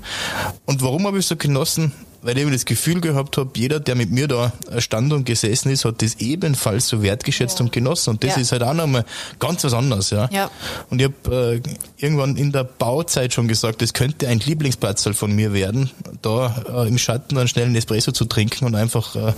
Und 0.64 0.82
warum 0.82 1.06
habe 1.06 1.18
ich 1.18 1.26
so 1.26 1.36
genossen? 1.36 1.92
Weil 2.22 2.38
ich 2.38 2.50
das 2.50 2.64
Gefühl 2.64 3.00
gehabt 3.00 3.36
habe, 3.36 3.50
jeder, 3.54 3.80
der 3.80 3.94
mit 3.94 4.10
mir 4.10 4.26
da 4.28 4.52
stand 4.78 5.12
und 5.12 5.24
gesessen 5.24 5.70
ist, 5.70 5.84
hat 5.84 6.02
das 6.02 6.16
ebenfalls 6.16 6.88
so 6.88 7.02
wertgeschätzt 7.02 7.58
ja. 7.58 7.64
und 7.64 7.72
genossen. 7.72 8.10
Und 8.10 8.24
das 8.24 8.36
ja. 8.36 8.42
ist 8.42 8.52
halt 8.52 8.62
auch 8.62 8.74
nochmal 8.74 9.04
ganz 9.38 9.62
was 9.64 9.72
anderes. 9.72 10.10
Ja. 10.10 10.28
ja. 10.32 10.50
Und 10.90 11.00
ich 11.00 11.08
habe 11.08 11.62
äh, 11.64 12.02
irgendwann 12.02 12.36
in 12.36 12.52
der 12.52 12.64
Bauzeit 12.64 13.32
schon 13.32 13.48
gesagt, 13.48 13.82
das 13.82 13.92
könnte 13.92 14.28
ein 14.28 14.40
Lieblingsplatz 14.40 15.06
von 15.12 15.32
mir 15.32 15.52
werden, 15.52 15.90
da 16.22 16.64
äh, 16.68 16.88
im 16.88 16.98
Schatten 16.98 17.38
einen 17.38 17.48
schnellen 17.48 17.76
Espresso 17.76 18.10
zu 18.10 18.24
trinken 18.24 18.64
und 18.64 18.74
einfach 18.74 19.14
äh, 19.14 19.32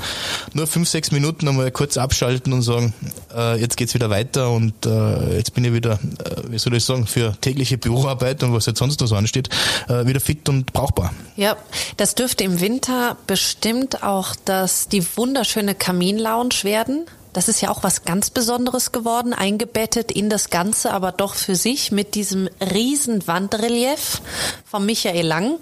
nur 0.55 0.67
fünf, 0.67 0.89
sechs 0.89 1.11
Minuten 1.11 1.47
einmal 1.47 1.71
kurz 1.71 1.99
abschalten 1.99 2.53
und 2.53 2.63
sagen, 2.63 2.95
äh, 3.37 3.61
jetzt 3.61 3.77
geht's 3.77 3.93
wieder 3.93 4.09
weiter 4.09 4.51
und 4.51 4.87
äh, 4.87 5.37
jetzt 5.37 5.53
bin 5.53 5.65
ich 5.65 5.75
wieder, 5.75 5.95
äh, 5.95 6.51
wie 6.51 6.59
soll 6.59 6.75
ich 6.75 6.85
sagen, 6.85 7.07
für 7.07 7.37
tägliche 7.41 7.77
Büroarbeit 7.77 8.43
und 8.43 8.55
was 8.55 8.65
jetzt 8.65 8.79
sonst 8.79 9.01
noch 9.01 9.09
so 9.09 9.17
ansteht, 9.17 9.49
wieder 9.89 10.21
fit 10.21 10.49
und 10.49 10.73
brauchbar. 10.73 11.13
Ja, 11.37 11.57
das 11.97 12.15
dürfte 12.15 12.45
im 12.45 12.61
Winter 12.61 12.68
Winter 12.69 13.17
bestimmt 13.27 14.03
auch 14.03 14.37
das, 14.45 14.89
die 14.89 15.03
wunderschöne 15.17 15.75
Kaminlounge 15.75 16.65
werden. 16.65 17.07
Das 17.33 17.49
ist 17.49 17.63
ja 17.63 17.71
auch 17.71 17.83
was 17.83 18.05
ganz 18.05 18.29
Besonderes 18.29 18.93
geworden, 18.93 19.33
eingebettet 19.33 20.13
in 20.13 20.29
das 20.29 20.51
Ganze, 20.51 20.93
aber 20.93 21.11
doch 21.11 21.35
für 21.35 21.55
sich 21.57 21.93
mit 21.93 22.15
diesem 22.15 22.51
riesen 22.61 23.27
Wandrelief 23.27 24.21
von 24.67 24.85
Michael 24.85 25.27
Lang. 25.27 25.55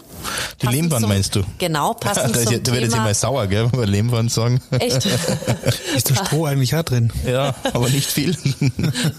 Die 0.63 0.67
Lehmwand 0.67 1.03
zum, 1.03 1.09
meinst 1.11 1.37
du? 1.37 1.43
Genau, 1.59 1.95
passend 2.01 2.35
da, 2.35 2.43
zum 2.43 2.63
Da 2.65 2.73
wird 2.73 2.83
jetzt 2.83 2.97
immer 2.97 3.15
sauer, 3.15 3.47
gell, 3.47 3.71
wenn 3.71 3.79
wir 3.79 3.87
Lehmwand 3.87 4.33
sagen. 4.33 4.61
Echt? 4.73 5.07
ist 5.97 6.11
der 6.11 6.17
Stroh 6.17 6.47
eigentlich 6.47 6.75
auch 6.75 6.83
drin? 6.83 7.13
Ja, 7.25 7.55
aber 7.73 7.89
nicht 7.89 8.11
viel. 8.11 8.37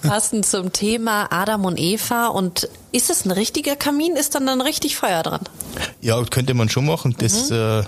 passend 0.02 0.46
zum 0.46 0.74
Thema 0.74 1.32
Adam 1.32 1.64
und 1.64 1.80
Eva 1.80 2.28
und 2.28 2.68
ist 2.98 3.12
es 3.12 3.26
ein 3.26 3.32
richtiger 3.32 3.76
Kamin? 3.76 4.16
Ist 4.16 4.34
dann 4.34 4.48
dann 4.48 4.60
richtig 4.60 4.96
Feuer 4.96 5.22
dran? 5.22 5.42
Ja, 6.02 6.22
könnte 6.24 6.56
man 6.56 6.68
schon 6.68 6.88
machen. 6.88 7.16
Das 7.20 7.52
mhm. 7.52 7.56
äh, 7.56 7.84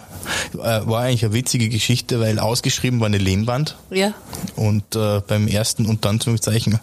war 0.60 1.02
eigentlich 1.02 1.26
eine 1.26 1.34
witzige 1.34 1.68
Geschichte, 1.68 2.20
weil 2.20 2.38
ausgeschrieben 2.38 3.00
war 3.00 3.08
eine 3.08 3.18
Lehmwand. 3.18 3.76
Ja. 3.90 4.14
Und 4.56 4.96
äh, 4.96 5.22
beim 5.28 5.48
ersten 5.48 5.88
unter 5.88 6.10
Anführungszeichen 6.10 6.80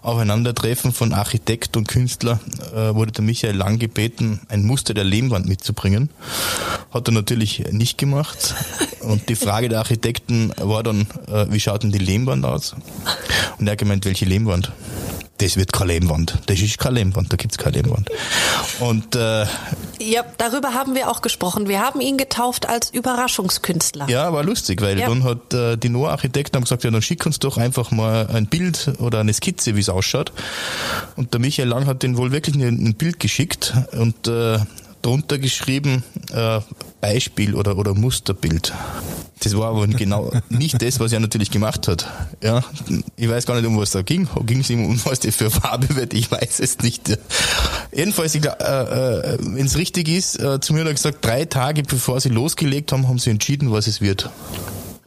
Aufeinandertreffen 0.00 0.92
von 0.92 1.12
Architekt 1.12 1.76
und 1.76 1.86
Künstler 1.86 2.40
äh, 2.74 2.94
wurde 2.94 3.12
der 3.12 3.24
Michael 3.24 3.56
Lang 3.56 3.78
gebeten, 3.78 4.40
ein 4.48 4.64
Muster 4.64 4.94
der 4.94 5.04
Lehmwand 5.04 5.46
mitzubringen. 5.46 6.08
Hat 6.90 7.08
er 7.08 7.12
natürlich 7.12 7.70
nicht 7.72 7.98
gemacht. 7.98 8.54
Und 9.00 9.28
die 9.28 9.36
Frage 9.36 9.68
der 9.68 9.80
Architekten 9.80 10.50
war 10.56 10.82
dann, 10.82 11.02
äh, 11.28 11.46
wie 11.50 11.60
schaut 11.60 11.82
denn 11.82 11.92
die 11.92 11.98
Lehmwand 11.98 12.46
aus? 12.46 12.74
Und 13.58 13.66
er 13.66 13.72
hat 13.72 13.78
gemeint, 13.78 14.06
welche 14.06 14.24
Lehmwand? 14.24 14.72
Das 15.38 15.56
wird 15.56 15.72
keine 15.72 15.92
Lehmwand. 15.92 16.38
Das 16.46 16.60
ist 16.60 16.78
keine 16.78 16.96
Lehmwand, 16.96 17.32
da 17.32 17.36
gibt's 17.36 17.58
keine 17.58 17.76
Lehmwand. 17.82 18.10
Und 18.80 19.14
äh, 19.14 19.46
ja, 19.98 20.24
darüber 20.38 20.74
haben 20.74 20.94
wir 20.94 21.10
auch 21.10 21.22
gesprochen. 21.22 21.68
Wir 21.68 21.80
haben 21.80 22.00
ihn 22.00 22.16
getauft 22.16 22.68
als 22.68 22.90
Überraschungskünstler. 22.90 24.08
Ja, 24.08 24.32
war 24.32 24.44
lustig, 24.44 24.80
weil 24.80 24.98
ja. 24.98 25.08
dann 25.08 25.24
hat 25.24 25.52
äh, 25.52 25.76
die 25.76 25.88
Noah-Architekten 25.88 26.62
gesagt, 26.62 26.84
ja, 26.84 26.90
dann 26.90 27.02
schick 27.02 27.24
uns 27.26 27.38
doch 27.38 27.58
einfach 27.58 27.90
mal 27.90 28.26
ein 28.28 28.46
Bild 28.46 28.92
oder 28.98 29.20
eine 29.20 29.32
Skizze, 29.32 29.76
wie 29.76 29.80
es 29.80 29.88
ausschaut. 29.88 30.32
Und 31.16 31.32
der 31.32 31.40
Michael 31.40 31.68
Lang 31.68 31.86
hat 31.86 32.02
den 32.02 32.16
wohl 32.16 32.32
wirklich 32.32 32.56
ein, 32.56 32.62
ein 32.62 32.94
Bild 32.94 33.20
geschickt 33.20 33.74
und 33.92 34.28
äh, 34.28 34.58
drunter 35.02 35.38
geschrieben 35.38 36.02
äh, 36.32 36.60
Beispiel 37.00 37.54
oder, 37.54 37.78
oder 37.78 37.94
Musterbild. 37.94 38.72
Das 39.40 39.56
war 39.56 39.68
aber 39.68 39.86
genau 39.86 40.32
nicht 40.48 40.80
das, 40.80 40.98
was 40.98 41.12
er 41.12 41.20
natürlich 41.20 41.50
gemacht 41.50 41.88
hat. 41.88 42.08
Ja, 42.42 42.64
ich 43.16 43.28
weiß 43.28 43.46
gar 43.46 43.54
nicht, 43.54 43.66
um 43.66 43.76
was 43.78 43.90
da 43.90 44.02
ging. 44.02 44.28
Ging 44.46 44.60
es 44.60 44.70
ihm 44.70 44.86
um 44.86 45.00
was 45.04 45.20
das 45.20 45.36
für 45.36 45.50
Farbe 45.50 45.94
wird? 45.96 46.14
Ich 46.14 46.30
weiß 46.30 46.60
es 46.60 46.78
nicht. 46.78 47.18
Jedenfalls, 47.94 48.34
äh, 48.34 48.38
äh, 48.38 49.38
wenn 49.40 49.66
es 49.66 49.76
richtig 49.76 50.08
ist, 50.08 50.40
äh, 50.40 50.60
zu 50.60 50.72
mir 50.72 50.80
hat 50.80 50.88
er 50.88 50.94
gesagt, 50.94 51.24
drei 51.24 51.44
Tage 51.44 51.82
bevor 51.82 52.20
sie 52.20 52.30
losgelegt 52.30 52.92
haben, 52.92 53.08
haben 53.08 53.18
sie 53.18 53.30
entschieden, 53.30 53.70
was 53.72 53.86
es 53.86 54.00
wird. 54.00 54.30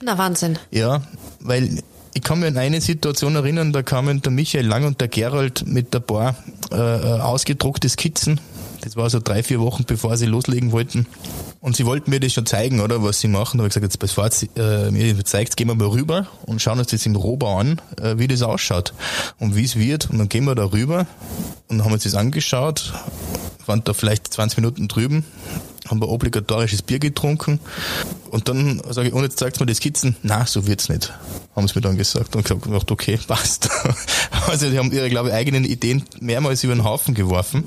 Na 0.02 0.18
Wahnsinn. 0.18 0.58
Ja, 0.72 1.02
weil 1.40 1.82
ich 2.14 2.22
kann 2.22 2.40
mir 2.40 2.48
an 2.48 2.58
eine 2.58 2.82
Situation 2.82 3.36
erinnern, 3.36 3.74
da 3.74 3.84
kamen 3.84 4.22
der 4.22 4.32
Michael 4.32 4.66
Lang 4.66 4.86
und 4.86 5.02
der 5.02 5.08
Gerald 5.08 5.66
mit 5.68 5.96
ein 5.96 6.02
paar 6.02 6.36
äh, 6.72 6.76
äh 6.76 7.20
ausgedruckte 7.20 7.90
Skizzen 7.90 8.40
das 8.82 8.96
war 8.96 9.10
so 9.10 9.20
drei, 9.20 9.44
vier 9.44 9.60
Wochen, 9.60 9.84
bevor 9.86 10.16
sie 10.18 10.26
loslegen 10.26 10.72
wollten. 10.72 11.06
Und 11.60 11.76
sie 11.76 11.86
wollten 11.86 12.10
mir 12.10 12.20
das 12.20 12.34
schon 12.34 12.46
zeigen, 12.46 12.80
oder, 12.80 13.04
was 13.04 13.20
sie 13.20 13.28
machen. 13.28 13.58
Da 13.58 13.64
habe 13.64 13.68
ich 13.68 13.74
gesagt, 13.74 13.84
jetzt 13.84 14.00
bevor 14.00 14.32
sie 14.32 14.50
äh, 14.56 14.90
mir 14.92 15.24
zeigt, 15.26 15.58
gehen 15.58 15.68
wir 15.68 15.76
mal 15.76 15.88
rüber 15.88 16.28
und 16.46 16.62
schauen 16.62 16.80
uns 16.80 16.90
das 16.90 17.06
im 17.06 17.16
Rohbau 17.16 17.58
an, 17.58 17.82
äh, 18.02 18.18
wie 18.18 18.28
das 18.28 18.42
ausschaut 18.42 18.94
und 19.40 19.56
wie 19.56 19.66
es 19.66 19.76
wird. 19.76 20.10
Und 20.10 20.20
dann 20.20 20.30
gehen 20.30 20.46
wir 20.46 20.56
da 20.56 20.72
rüber 20.72 21.08
und 21.68 21.84
haben 21.84 21.92
uns 21.92 22.04
das 22.04 22.16
angeschaut, 22.16 22.94
waren 23.66 23.84
da 23.84 23.94
vielleicht 23.94 24.32
20 24.34 24.58
Minuten 24.58 24.88
drüben 24.88 25.26
haben 25.90 26.02
wir 26.02 26.10
obligatorisches 26.10 26.82
Bier 26.82 27.00
getrunken 27.00 27.60
und 28.32 28.48
dann 28.48 28.82
sage 28.90 29.10
ich, 29.10 29.14
und 29.14 29.24
jetzt 29.24 29.40
zeigt 29.40 29.60
mir 29.60 29.66
die 29.66 29.74
Skizzen, 29.74 30.16
na, 30.22 30.46
so 30.46 30.68
wird's 30.68 30.90
nicht, 30.90 31.12
haben 31.56 31.68
sie 31.68 31.76
mir 31.76 31.82
dann 31.82 31.98
gesagt 31.98 32.36
und 32.36 32.46
ich 32.46 32.52
habe 32.52 32.62
gedacht, 32.62 32.92
okay, 32.92 33.20
passt. 33.28 33.70
Also 34.48 34.70
die 34.70 34.78
haben 34.78 34.92
ihre, 34.92 35.10
glaube 35.10 35.30
ich, 35.30 35.36
eigenen 35.36 35.66
Ideen 35.66 36.04
mehrmals 36.20 36.64
über 36.64 36.74
den 36.74 36.84
Haufen 36.84 37.14
geworfen 37.14 37.64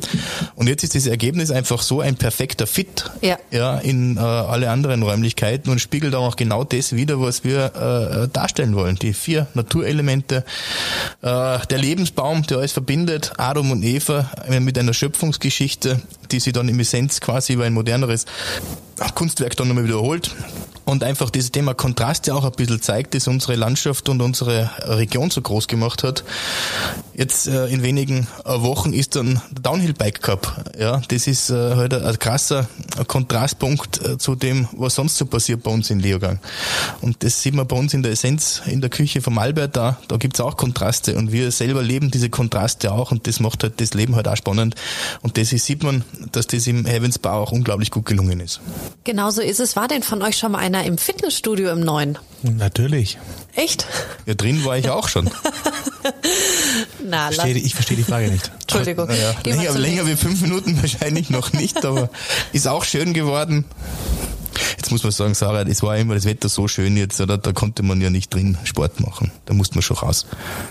und 0.55 0.69
jetzt 0.69 0.83
ist 0.85 0.95
das 0.95 1.07
Ergebnis 1.07 1.51
einfach 1.51 1.83
so 1.83 2.01
ein 2.01 2.17
perfekter 2.17 2.67
Fit 2.67 3.11
ja. 3.21 3.39
Ja, 3.51 3.79
in 3.79 4.17
äh, 4.17 4.21
alle 4.21 4.71
anderen 4.71 5.03
Räumlichkeiten 5.03 5.71
und 5.71 5.81
spiegelt 5.81 6.15
auch 6.15 6.37
genau 6.37 6.65
das 6.65 6.95
wider, 6.95 7.21
was 7.21 7.45
wir 7.45 8.25
äh, 8.25 8.29
darstellen 8.29 8.75
wollen. 8.75 8.97
Die 8.97 9.13
vier 9.13 9.47
Naturelemente, 9.55 10.45
äh, 11.23 11.59
der 11.67 11.79
Lebensbaum, 11.79 12.43
der 12.45 12.59
alles 12.59 12.73
verbindet, 12.73 13.33
Adam 13.37 13.71
und 13.71 13.83
Eva 13.83 14.31
mit 14.61 14.79
einer 14.79 14.95
Schöpfungsgeschichte, 14.95 16.01
die 16.33 16.41
sie 16.41 16.53
dann 16.53 16.69
im 16.69 16.81
Essenz 16.81 17.21
quasi 17.21 17.53
über 17.53 17.65
ein 17.65 17.73
moderneres 17.73 18.27
Kunstwerk 19.15 19.57
dann 19.57 19.69
nochmal 19.69 19.85
wiederholt 19.85 20.35
und 20.85 21.05
einfach 21.05 21.31
dieses 21.31 21.53
Thema 21.53 21.75
Kontraste 21.75 22.35
auch 22.35 22.45
ein 22.45 22.53
bisschen 22.53 22.83
zeigt, 22.83 23.15
das 23.15 23.29
unsere 23.29 23.55
Landschaft 23.55 24.09
und 24.09 24.21
unsere 24.21 24.71
Region 24.83 25.31
so 25.31 25.41
groß 25.41 25.69
gemacht 25.69 26.03
hat. 26.03 26.25
Jetzt 27.15 27.47
äh, 27.47 27.67
in 27.67 27.83
wenigen 27.83 28.27
äh, 28.45 28.61
Wochen 28.63 28.93
ist 28.93 29.17
dann 29.17 29.41
der 29.51 29.63
Downhill 29.63 29.93
Bike 29.93 30.23
Cup. 30.23 30.73
Ja, 30.79 31.01
das 31.09 31.27
ist 31.27 31.51
äh, 31.51 31.77
halt 31.77 31.95
ein, 31.95 32.19
krasser 32.19 32.69
Kontrastpunkt 33.07 34.05
äh, 34.05 34.19
zu 34.19 34.35
dem, 34.35 34.69
was 34.73 34.95
sonst 34.95 35.17
so 35.17 35.27
passiert 35.27 35.63
bei 35.63 35.71
uns 35.71 35.91
in 35.91 36.01
Leogang. 36.01 36.41
Und 37.01 37.23
das 37.23 37.43
sieht 37.43 37.55
man 37.55 37.67
bei 37.67 37.77
uns 37.77 37.95
in 37.95 38.03
der 38.03 38.13
Essenz, 38.13 38.63
in 38.67 38.81
der 38.81 38.91
Küche 38.91 39.21
vom 39.21 39.39
Albert 39.39 39.77
da. 39.77 39.99
Da 40.09 40.17
gibt's 40.17 40.41
auch 40.41 40.57
Kontraste 40.57 41.17
und 41.17 41.33
wir 41.33 41.51
selber 41.53 41.83
leben 41.83 42.11
diese 42.11 42.31
Kontraste 42.31 42.93
auch 42.93 43.13
und 43.13 43.27
das 43.27 43.41
macht 43.41 43.63
halt 43.63 43.81
das 43.81 43.95
Leben 43.95 44.17
halt 44.17 44.27
auch 44.29 44.37
spannend. 44.37 44.75
Und 45.21 45.39
das 45.39 45.53
ist, 45.53 45.67
sieht 45.67 45.83
man, 45.83 46.05
dass 46.33 46.47
das 46.47 46.67
im 46.67 46.87
Heavens 46.87 47.19
Bar 47.19 47.35
auch 47.35 47.53
unglaublich 47.53 47.91
gut 47.91 48.07
gelungen 48.07 48.41
ist. 48.41 48.61
Genauso 49.05 49.43
ist 49.43 49.61
es. 49.61 49.77
War 49.77 49.89
denn 49.89 50.03
von 50.03 50.23
euch 50.23 50.37
schon 50.39 50.53
mal 50.53 50.61
einer 50.75 50.85
im 50.87 50.97
Fitnessstudio 50.99 51.71
im 51.71 51.81
Neuen? 51.81 52.19
Natürlich. 52.43 53.19
Echt? 53.55 53.87
Ja, 54.27 54.35
drin 54.35 54.65
war 54.65 54.79
ich 54.79 54.89
auch 54.89 55.09
schon. 55.09 55.31
Na, 57.05 57.31
ich, 57.31 57.37
verstehe, 57.37 57.59
ich 57.59 57.75
verstehe 57.75 57.97
die 57.97 58.05
Frage 58.05 58.29
nicht. 58.31 58.51
Entschuldigung. 58.63 59.09
Ja, 59.11 59.35
länger, 59.45 59.79
länger 59.79 60.07
wie 60.07 60.17
fünf 60.17 60.41
Minuten 60.41 60.81
wahrscheinlich 60.81 61.31
noch 61.31 61.53
nicht, 61.53 61.85
aber 61.85 62.09
ist 62.53 62.67
auch 62.67 62.85
schön 62.85 63.13
geworden. 63.13 63.67
Jetzt 64.77 64.91
muss 64.91 65.03
man 65.03 65.13
sagen, 65.13 65.35
Sarah, 65.35 65.63
es 65.63 65.83
war 65.83 65.97
immer 65.97 66.15
das 66.15 66.25
Wetter 66.25 66.49
so 66.49 66.69
schön 66.69 66.97
jetzt, 66.97 67.21
oder? 67.21 67.39
Da 67.39 67.53
konnte 67.53 67.83
man 67.83 68.01
ja 68.01 68.11
nicht 68.11 68.33
drin 68.33 68.59
Sport 68.65 69.01
machen. 69.01 69.31
Da 69.47 69.55
musste 69.55 69.77
man 69.77 69.83
schon 69.83 69.97
raus. 69.97 70.27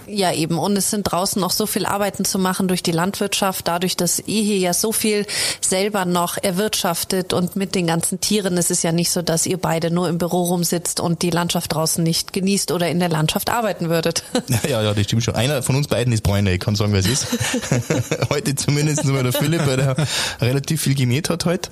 Ja, 0.07 0.33
eben. 0.33 0.57
Und 0.57 0.77
es 0.77 0.89
sind 0.89 1.03
draußen 1.03 1.41
noch 1.41 1.51
so 1.51 1.65
viel 1.65 1.85
Arbeiten 1.85 2.25
zu 2.25 2.39
machen 2.39 2.67
durch 2.67 2.83
die 2.83 2.91
Landwirtschaft, 2.91 3.67
dadurch, 3.67 3.95
dass 3.97 4.19
ihr 4.19 4.43
hier 4.43 4.57
ja 4.57 4.73
so 4.73 4.91
viel 4.91 5.25
selber 5.61 6.05
noch 6.05 6.37
erwirtschaftet 6.37 7.33
und 7.33 7.55
mit 7.55 7.75
den 7.75 7.87
ganzen 7.87 8.19
Tieren. 8.19 8.57
Es 8.57 8.71
ist 8.71 8.83
ja 8.83 8.91
nicht 8.91 9.11
so, 9.11 9.21
dass 9.21 9.45
ihr 9.45 9.57
beide 9.57 9.91
nur 9.91 10.09
im 10.09 10.17
Büro 10.17 10.43
rumsitzt 10.43 10.99
und 10.99 11.21
die 11.21 11.29
Landschaft 11.29 11.73
draußen 11.73 12.03
nicht 12.03 12.33
genießt 12.33 12.71
oder 12.71 12.89
in 12.89 12.99
der 12.99 13.09
Landschaft 13.09 13.49
arbeiten 13.49 13.89
würdet. 13.89 14.23
Ja, 14.67 14.81
ja, 14.81 14.93
das 14.93 15.05
stimmt 15.05 15.23
schon. 15.23 15.35
Einer 15.35 15.63
von 15.63 15.75
uns 15.75 15.87
beiden 15.87 16.13
ist 16.13 16.21
Bräuner, 16.21 16.51
ich 16.51 16.59
kann 16.59 16.75
sagen, 16.75 16.93
wer 16.93 16.99
es 16.99 17.07
ist. 17.07 17.27
heute 18.29 18.53
zumindest 18.55 19.05
nur 19.05 19.23
der 19.23 19.33
Philipp, 19.33 19.65
weil 19.65 19.77
der 19.77 19.95
relativ 20.39 20.81
viel 20.81 20.93
gemäht 20.93 21.29
hat 21.29 21.45
heute. 21.45 21.69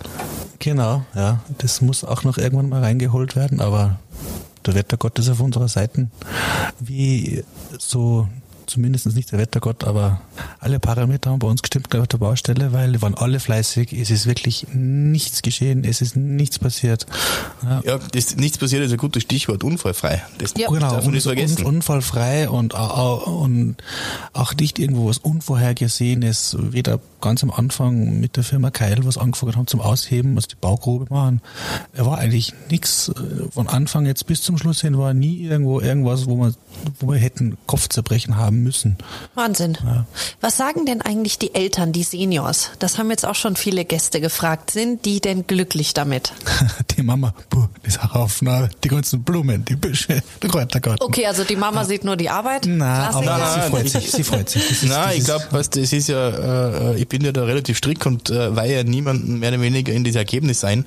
Genau, 0.59 1.03
ja. 1.15 1.39
Das 1.59 1.81
muss 1.81 1.98
auch 2.03 2.23
noch 2.23 2.37
irgendwann 2.37 2.69
mal 2.69 2.81
reingeholt 2.81 3.35
werden, 3.35 3.61
aber 3.61 3.99
der 4.65 4.75
Wettergott 4.75 5.17
ist 5.19 5.29
auf 5.29 5.39
unserer 5.39 5.67
Seite. 5.67 6.07
Wie 6.79 7.43
so 7.77 8.27
zumindest 8.69 9.07
nicht 9.07 9.31
der 9.31 9.39
Wettergott, 9.39 9.83
aber 9.83 10.21
alle 10.59 10.79
Parameter 10.79 11.31
haben 11.31 11.39
bei 11.39 11.47
uns 11.47 11.61
gestimmt 11.61 11.93
auf 11.95 12.07
der 12.07 12.17
Baustelle, 12.17 12.71
weil 12.71 12.91
wir 12.91 13.01
waren 13.01 13.15
alle 13.15 13.39
fleißig. 13.39 13.93
Es 13.93 14.09
ist 14.09 14.25
wirklich 14.27 14.67
nichts 14.73 15.41
geschehen, 15.41 15.83
es 15.83 16.01
ist 16.01 16.15
nichts 16.15 16.59
passiert. 16.59 17.05
Ja, 17.63 17.81
ja 17.85 17.99
das, 18.11 18.35
nichts 18.35 18.57
passiert 18.57 18.83
ist 18.83 18.91
ein 18.91 18.97
gutes 18.97 19.23
Stichwort, 19.23 19.63
unfallfrei. 19.63 20.21
Das 20.37 20.53
ja. 20.57 20.67
genau, 20.67 20.91
darf 20.91 21.05
man 21.05 21.13
nicht 21.13 21.23
vergessen. 21.23 21.65
unfallfrei 21.65 22.49
und, 22.49 22.73
und 22.73 23.75
auch 24.33 24.53
nicht 24.55 24.79
irgendwo 24.79 25.07
was 25.07 25.17
Unvorhergesehenes, 25.17 26.57
weder 26.59 26.99
ganz 27.21 27.43
am 27.43 27.51
Anfang 27.51 28.19
mit 28.19 28.37
der 28.37 28.43
Firma 28.43 28.71
Keil, 28.71 29.05
was 29.05 29.17
angefangen 29.17 29.55
haben 29.55 29.67
zum 29.67 29.81
Ausheben, 29.81 30.35
also 30.35 30.47
die 30.47 30.55
Baugrube 30.55 31.07
machen. 31.09 31.41
Er 31.93 32.05
war 32.05 32.17
eigentlich 32.17 32.53
nichts 32.69 33.09
äh, 33.09 33.49
von 33.51 33.67
Anfang 33.67 34.05
jetzt 34.05 34.25
bis 34.27 34.41
zum 34.41 34.57
Schluss 34.57 34.81
hin 34.81 34.97
war 34.97 35.13
nie 35.13 35.41
irgendwo 35.41 35.79
irgendwas, 35.81 36.27
wo 36.27 36.35
man, 36.35 36.55
wo 36.99 37.11
wir 37.11 37.19
hätten 37.19 37.57
Kopfzerbrechen 37.65 38.37
haben 38.37 38.58
müssen. 38.63 38.97
Wahnsinn. 39.35 39.77
Ja. 39.83 40.05
Was 40.41 40.57
sagen 40.57 40.85
denn 40.85 41.01
eigentlich 41.01 41.39
die 41.39 41.55
Eltern, 41.55 41.91
die 41.91 42.03
Seniors? 42.03 42.71
Das 42.79 42.97
haben 42.97 43.09
jetzt 43.09 43.25
auch 43.25 43.35
schon 43.35 43.55
viele 43.55 43.85
Gäste 43.85 44.21
gefragt. 44.21 44.71
Sind 44.71 45.05
die 45.05 45.19
denn 45.19 45.47
glücklich 45.47 45.93
damit? 45.93 46.33
die 46.97 47.03
Mama, 47.03 47.33
puh, 47.49 47.67
dieser 47.85 48.13
Haufen, 48.13 48.69
die 48.83 48.87
ganzen 48.87 49.23
Blumen, 49.23 49.65
die 49.65 49.75
Büsche, 49.75 50.21
der 50.41 50.49
Kräutergarten. 50.49 51.05
Okay, 51.05 51.25
also 51.25 51.43
die 51.43 51.55
Mama 51.55 51.81
ja. 51.81 51.87
sieht 51.87 52.03
nur 52.03 52.15
die 52.15 52.29
Arbeit? 52.29 52.65
Nein, 52.65 53.13
aber 53.13 53.25
nein, 53.25 53.61
sie 53.61 53.69
freut 53.69 53.89
sich. 53.89 54.11
Sie 54.11 54.23
freut 54.23 54.49
sich. 54.49 54.71
Ist, 54.71 54.83
nein, 54.83 55.17
ich 55.17 55.25
glaube, 55.25 55.45
das 55.51 55.93
ist 55.93 56.07
ja, 56.07 56.91
äh, 56.91 56.97
ich 56.97 57.07
bin 57.07 57.23
ja 57.23 57.31
da 57.31 57.43
relativ 57.43 57.77
strikt 57.77 58.05
und 58.05 58.29
äh, 58.29 58.55
weil 58.55 58.71
ja 58.71 58.83
niemanden 58.83 59.39
mehr 59.39 59.49
oder 59.49 59.61
weniger 59.61 59.93
in 59.93 60.03
das 60.03 60.15
Ergebnis 60.15 60.59
sein, 60.59 60.85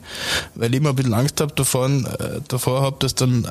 weil 0.55 0.73
ich 0.73 0.81
immer 0.81 0.91
ein 0.91 0.97
bisschen 0.97 1.15
Angst 1.15 1.41
habe 1.41 1.55
davon, 1.55 2.07
äh, 2.07 2.41
davor 2.49 2.83
habe, 2.83 2.97
dass 3.01 3.15
dann 3.15 3.49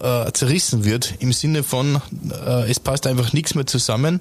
äh, 0.00 0.32
zerrissen 0.32 0.84
wird 0.84 1.14
im 1.20 1.32
Sinne 1.32 1.62
von, 1.62 2.00
äh, 2.30 2.70
es 2.70 2.80
passt 2.80 3.06
einfach 3.06 3.32
nichts 3.32 3.54
mehr 3.54 3.66
zusammen 3.66 4.20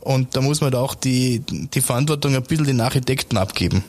und 0.00 0.36
da 0.36 0.40
muss 0.40 0.60
man 0.60 0.70
da 0.70 0.80
auch 0.80 0.94
die, 0.94 1.40
die 1.40 1.80
Verantwortung 1.80 2.34
ein 2.34 2.42
bisschen 2.42 2.66
den 2.66 2.80
Architekten 2.80 3.36
abgeben. 3.36 3.84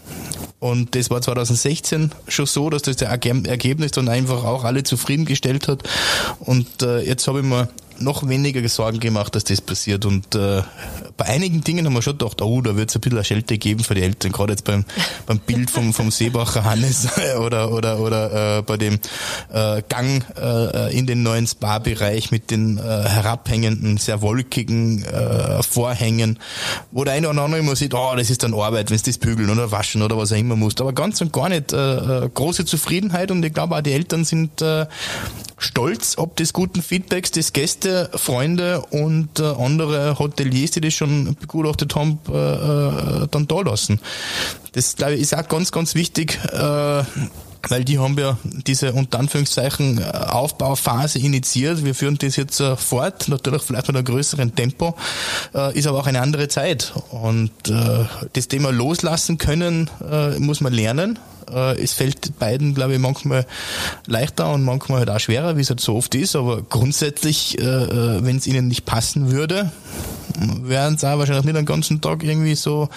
Und 0.59 0.95
das 0.95 1.09
war 1.09 1.21
2016 1.21 2.11
schon 2.27 2.45
so, 2.45 2.69
dass 2.69 2.81
das 2.83 2.95
der 2.95 3.09
Ergebnis 3.09 3.91
dann 3.91 4.09
einfach 4.09 4.43
auch 4.43 4.63
alle 4.63 4.83
zufriedengestellt 4.83 5.67
hat. 5.67 5.83
Und 6.39 6.81
äh, 6.81 7.01
jetzt 7.01 7.27
habe 7.27 7.41
ich 7.41 7.45
mir 7.45 7.69
noch 7.99 8.27
weniger 8.27 8.67
Sorgen 8.67 8.99
gemacht, 8.99 9.35
dass 9.35 9.43
das 9.43 9.61
passiert. 9.61 10.05
Und 10.05 10.33
äh, 10.33 10.63
bei 11.17 11.25
einigen 11.25 11.61
Dingen 11.61 11.85
haben 11.85 11.93
wir 11.93 12.01
schon 12.01 12.17
gedacht, 12.17 12.41
oh, 12.41 12.61
da 12.61 12.75
wird 12.75 12.89
es 12.89 12.95
ein 12.95 13.01
bisschen 13.01 13.17
eine 13.17 13.25
Schelte 13.25 13.57
geben 13.57 13.83
für 13.83 13.95
die 13.95 14.01
Eltern, 14.01 14.31
gerade 14.31 14.53
jetzt 14.53 14.65
beim, 14.65 14.85
beim 15.25 15.39
Bild 15.39 15.69
vom, 15.69 15.93
vom 15.93 16.11
Seebacher 16.11 16.63
Hannes 16.63 17.07
oder, 17.39 17.71
oder, 17.71 17.99
oder 17.99 18.57
äh, 18.57 18.61
bei 18.61 18.77
dem 18.77 18.99
äh, 19.53 19.81
Gang 19.87 20.25
äh, 20.37 20.97
in 20.97 21.07
den 21.07 21.23
neuen 21.23 21.47
Spa-Bereich 21.47 22.31
mit 22.31 22.51
den 22.51 22.77
äh, 22.77 22.81
herabhängenden, 22.81 23.97
sehr 23.97 24.21
wolkigen 24.21 25.03
äh, 25.03 25.63
Vorhängen, 25.63 26.39
wo 26.91 27.03
der 27.03 27.13
eine 27.13 27.29
oder 27.29 27.43
andere 27.43 27.61
immer 27.61 27.75
sieht, 27.75 27.93
oh, 27.93 28.13
das 28.15 28.29
ist 28.29 28.43
dann 28.43 28.53
Arbeit, 28.53 28.89
wenn 28.89 28.95
es 28.95 29.03
das 29.03 29.17
bügeln 29.17 29.49
oder 29.49 29.71
waschen 29.71 30.01
oder 30.01 30.17
was 30.17 30.33
auch 30.33 30.37
immer 30.37 30.55
muss. 30.55 30.75
Aber 30.79 30.93
ganz 30.93 31.21
und 31.21 31.31
gar 31.31 31.49
nicht 31.49 31.71
äh, 31.71 32.25
äh, 32.25 32.29
große 32.33 32.65
Zufriedenheit 32.65 33.31
und 33.31 33.43
ich 33.45 33.53
glaube 33.53 33.75
auch 33.75 33.81
die 33.81 33.93
Eltern 33.93 34.25
sind 34.25 34.61
äh, 34.61 34.85
stolz 35.57 36.17
ob 36.17 36.35
des 36.35 36.53
guten 36.53 36.81
Feedbacks 36.81 37.31
des 37.31 37.53
Gäste, 37.53 38.09
Freunde 38.13 38.81
und 38.89 39.39
äh, 39.39 39.43
andere 39.43 40.19
Hoteliers, 40.19 40.71
die 40.71 40.81
das 40.81 40.93
schon 40.93 41.04
begutachtet 41.39 41.95
haben, 41.95 42.19
äh, 42.29 42.33
äh, 42.33 43.27
dann 43.29 43.47
da 43.47 43.61
lassen. 43.61 43.99
Das 44.73 44.95
glaube 44.95 45.15
ich 45.15 45.21
ist 45.21 45.35
auch 45.35 45.47
ganz, 45.47 45.71
ganz 45.71 45.95
wichtig. 45.95 46.39
Äh, 46.51 47.03
weil 47.69 47.83
die 47.83 47.99
haben 47.99 48.17
ja 48.17 48.37
diese 48.43 48.93
unter 48.93 49.19
Anführungszeichen 49.19 50.03
Aufbauphase 50.03 51.19
initiiert. 51.19 51.83
Wir 51.83 51.95
führen 51.95 52.17
das 52.17 52.35
jetzt 52.35 52.59
äh, 52.59 52.75
fort, 52.75 53.27
natürlich 53.27 53.63
vielleicht 53.63 53.87
mit 53.87 53.97
einem 53.97 54.05
größeren 54.05 54.55
Tempo, 54.55 54.95
äh, 55.53 55.77
ist 55.77 55.87
aber 55.87 55.99
auch 55.99 56.07
eine 56.07 56.21
andere 56.21 56.47
Zeit. 56.47 56.93
Und 57.11 57.51
äh, 57.67 58.05
das 58.33 58.47
Thema 58.47 58.71
loslassen 58.71 59.37
können, 59.37 59.89
äh, 60.09 60.39
muss 60.39 60.61
man 60.61 60.73
lernen. 60.73 61.19
Äh, 61.51 61.81
es 61.81 61.93
fällt 61.93 62.37
beiden, 62.39 62.73
glaube 62.73 62.93
ich, 62.93 62.99
manchmal 62.99 63.45
leichter 64.07 64.53
und 64.53 64.63
manchmal 64.63 64.99
halt 64.99 65.09
auch 65.09 65.19
schwerer, 65.19 65.57
wie 65.57 65.61
es 65.61 65.69
halt 65.69 65.79
so 65.79 65.95
oft 65.95 66.15
ist. 66.15 66.35
Aber 66.35 66.61
grundsätzlich, 66.61 67.59
äh, 67.59 67.63
äh, 67.63 68.23
wenn 68.23 68.37
es 68.37 68.47
ihnen 68.47 68.67
nicht 68.67 68.85
passen 68.85 69.31
würde, 69.31 69.71
wären 70.61 70.97
sie 70.97 71.07
auch 71.09 71.17
wahrscheinlich 71.19 71.45
nicht 71.45 71.55
den 71.55 71.65
ganzen 71.65 72.01
Tag 72.01 72.23
irgendwie 72.23 72.55
so 72.55 72.89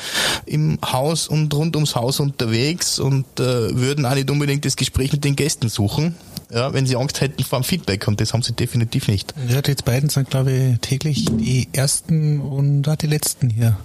im 0.47 0.78
Haus 0.85 1.28
und 1.28 1.55
rund 1.55 1.76
ums 1.76 1.95
Haus 1.95 2.19
unterwegs 2.19 2.99
und 2.99 3.26
würden 3.37 4.07
auch 4.07 4.14
nicht 4.14 4.28
unbedingt 4.28 4.64
das 4.64 4.75
Gespräch 4.75 5.12
mit 5.12 5.23
den 5.23 5.37
Gästen 5.37 5.69
suchen 5.69 6.17
ja, 6.50 6.73
wenn 6.73 6.87
sie 6.87 6.97
Angst 6.97 7.21
hätten 7.21 7.43
vor 7.45 7.61
dem 7.61 7.64
Feedback 7.64 8.09
und 8.09 8.21
das 8.21 8.33
haben 8.33 8.43
sie 8.43 8.52
definitiv 8.52 9.09
nicht. 9.09 9.35
Ja, 9.49 9.61
die 9.61 9.75
beiden 9.75 10.09
sind, 10.09 10.31
glaube 10.31 10.50
ich, 10.52 10.78
täglich 10.81 11.26
die 11.26 11.69
ersten 11.73 12.40
und 12.40 12.88
auch 12.88 12.97
die 12.97 13.07
letzten 13.07 13.50
hier 13.50 13.76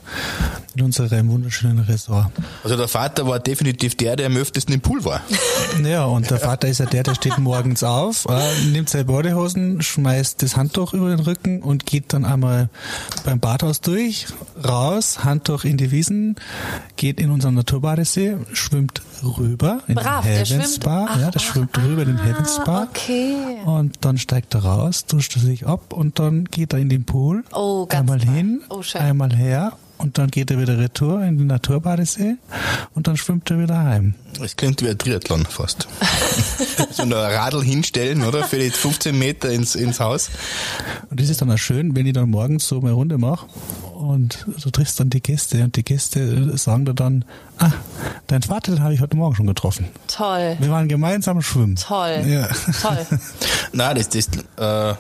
in 0.76 0.84
unserem 0.84 1.30
wunderschönen 1.30 1.80
Ressort. 1.80 2.32
Also 2.64 2.78
der 2.78 2.88
Vater 2.88 3.28
war 3.28 3.40
definitiv 3.40 3.96
der, 3.96 4.16
der 4.16 4.28
am 4.28 4.38
öftesten 4.38 4.74
im 4.74 4.82
Pool 4.82 5.04
war. 5.06 5.22
Ja, 5.84 6.06
und 6.06 6.30
der 6.30 6.40
Vater 6.40 6.68
ist 6.68 6.80
ja 6.80 6.86
der, 6.86 7.04
der 7.04 7.16
steht 7.16 7.38
morgens 7.38 7.84
auf, 7.84 8.26
äh, 8.30 8.66
nimmt 8.72 8.90
seine 8.90 9.06
Badehosen, 9.06 9.82
schmeißt 9.82 10.42
das 10.42 10.56
Handtuch 10.56 10.94
über 10.94 11.10
den 11.10 11.20
Rücken 11.20 11.62
und 11.62 11.86
geht 11.86 12.14
dann 12.14 12.26
einmal 12.26 12.70
beim 13.26 13.40
Badhaus 13.40 13.82
durch, 13.82 14.28
raus, 14.64 15.24
Handtuch 15.24 15.64
in 15.66 15.78
die 15.78 15.92
Wiesen, 15.92 16.36
geht 16.96 17.20
in 17.20 17.32
unseren 17.32 17.56
Naturbadesee, 17.56 18.38
schwimmt 18.54 19.02
rüber 19.24 19.82
in 19.88 19.96
Brav, 19.96 20.24
den 20.24 20.46
Heavens 20.46 20.80
Bar. 20.80 21.20
ja, 21.20 21.32
der 21.32 21.40
schwimmt 21.40 21.78
rüber 21.78 22.04
in 22.04 22.10
den 22.18 22.24
Heavens 22.24 22.53
Spa. 22.56 22.84
Okay. 22.84 23.58
Und 23.66 23.98
dann 24.02 24.18
steigt 24.18 24.54
er 24.56 24.64
raus, 24.64 25.06
duscht 25.06 25.36
er 25.36 25.42
sich 25.42 25.68
ab 25.68 25.94
und 25.94 26.20
dann 26.20 26.46
geht 26.46 26.74
er 26.74 26.80
in 26.80 26.90
den 26.90 27.06
Pool. 27.06 27.44
Oh, 27.54 27.86
ganz 27.86 28.10
Einmal 28.10 28.22
hin, 28.22 28.62
oh, 28.70 28.82
einmal 28.94 29.34
her 29.36 29.74
und 29.98 30.18
dann 30.18 30.30
geht 30.30 30.52
er 30.52 30.60
wieder 30.60 30.78
retour 30.78 31.24
in 31.24 31.38
den 31.38 31.48
Naturbadesee 31.48 32.36
und 32.94 33.08
dann 33.08 33.18
schwimmt 33.18 33.50
er 33.52 33.60
wieder 33.60 33.84
heim. 33.84 34.16
Es 34.42 34.56
klingt 34.56 34.82
wie 34.82 34.90
ein 34.90 34.98
Triathlon 34.98 35.46
fast. 35.46 35.88
so 36.92 37.04
ein 37.04 37.14
Radl 37.14 37.64
hinstellen, 37.64 38.24
oder? 38.24 38.44
Für 38.44 38.58
die 38.58 38.70
15 38.70 39.18
Meter 39.18 39.50
ins, 39.52 39.76
ins 39.76 40.00
Haus. 40.00 40.30
Und 41.10 41.20
das 41.20 41.30
ist 41.30 41.42
dann 41.42 41.52
auch 41.52 41.58
schön, 41.58 41.96
wenn 41.96 42.06
ich 42.06 42.14
dann 42.14 42.30
morgens 42.30 42.68
so 42.68 42.80
eine 42.80 42.92
Runde 42.92 43.18
mache 43.18 43.48
und 43.94 44.46
du 44.62 44.70
triffst 44.70 45.00
dann 45.00 45.10
die 45.10 45.22
Gäste 45.22 45.64
und 45.64 45.76
die 45.76 45.84
Gäste 45.84 46.58
sagen 46.58 46.86
dir 46.86 46.94
dann, 46.94 47.26
ah, 47.60 47.72
dein 48.28 48.42
Vater 48.42 48.80
habe 48.80 48.94
ich 48.94 49.02
heute 49.02 49.16
Morgen 49.16 49.36
schon 49.36 49.48
getroffen. 49.48 49.88
Toll. 50.08 50.58
Wir 50.60 50.70
waren 50.70 50.88
gemeinsam 50.88 51.42
schwimmen. 51.42 51.76
Toll. 51.76 52.24
Ja. 52.28 52.48
Toll. 52.82 53.06
Nein, 53.72 53.96
das, 53.96 54.10
das, 54.10 54.28
äh, 54.58 54.96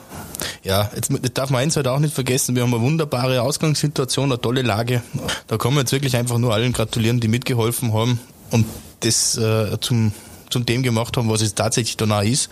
ja, 0.63 0.89
jetzt 0.95 1.11
darf 1.33 1.49
man 1.49 1.61
eins 1.61 1.75
halt 1.75 1.87
auch 1.87 1.99
nicht 1.99 2.13
vergessen, 2.13 2.55
wir 2.55 2.63
haben 2.63 2.73
eine 2.73 2.83
wunderbare 2.83 3.41
Ausgangssituation, 3.41 4.31
eine 4.31 4.39
tolle 4.41 4.61
Lage. 4.61 5.01
Da 5.47 5.57
kann 5.57 5.73
man 5.73 5.81
jetzt 5.81 5.91
wirklich 5.91 6.15
einfach 6.15 6.37
nur 6.37 6.53
allen 6.53 6.73
gratulieren, 6.73 7.19
die 7.19 7.27
mitgeholfen 7.27 7.93
haben 7.93 8.19
und 8.53 8.65
das 9.01 9.37
äh, 9.37 9.77
zum 9.81 10.13
zum 10.49 10.67
dem 10.67 10.83
gemacht 10.83 11.17
haben, 11.17 11.29
was 11.29 11.41
es 11.41 11.55
tatsächlich 11.55 11.97
danach 11.97 12.21
ist. 12.21 12.47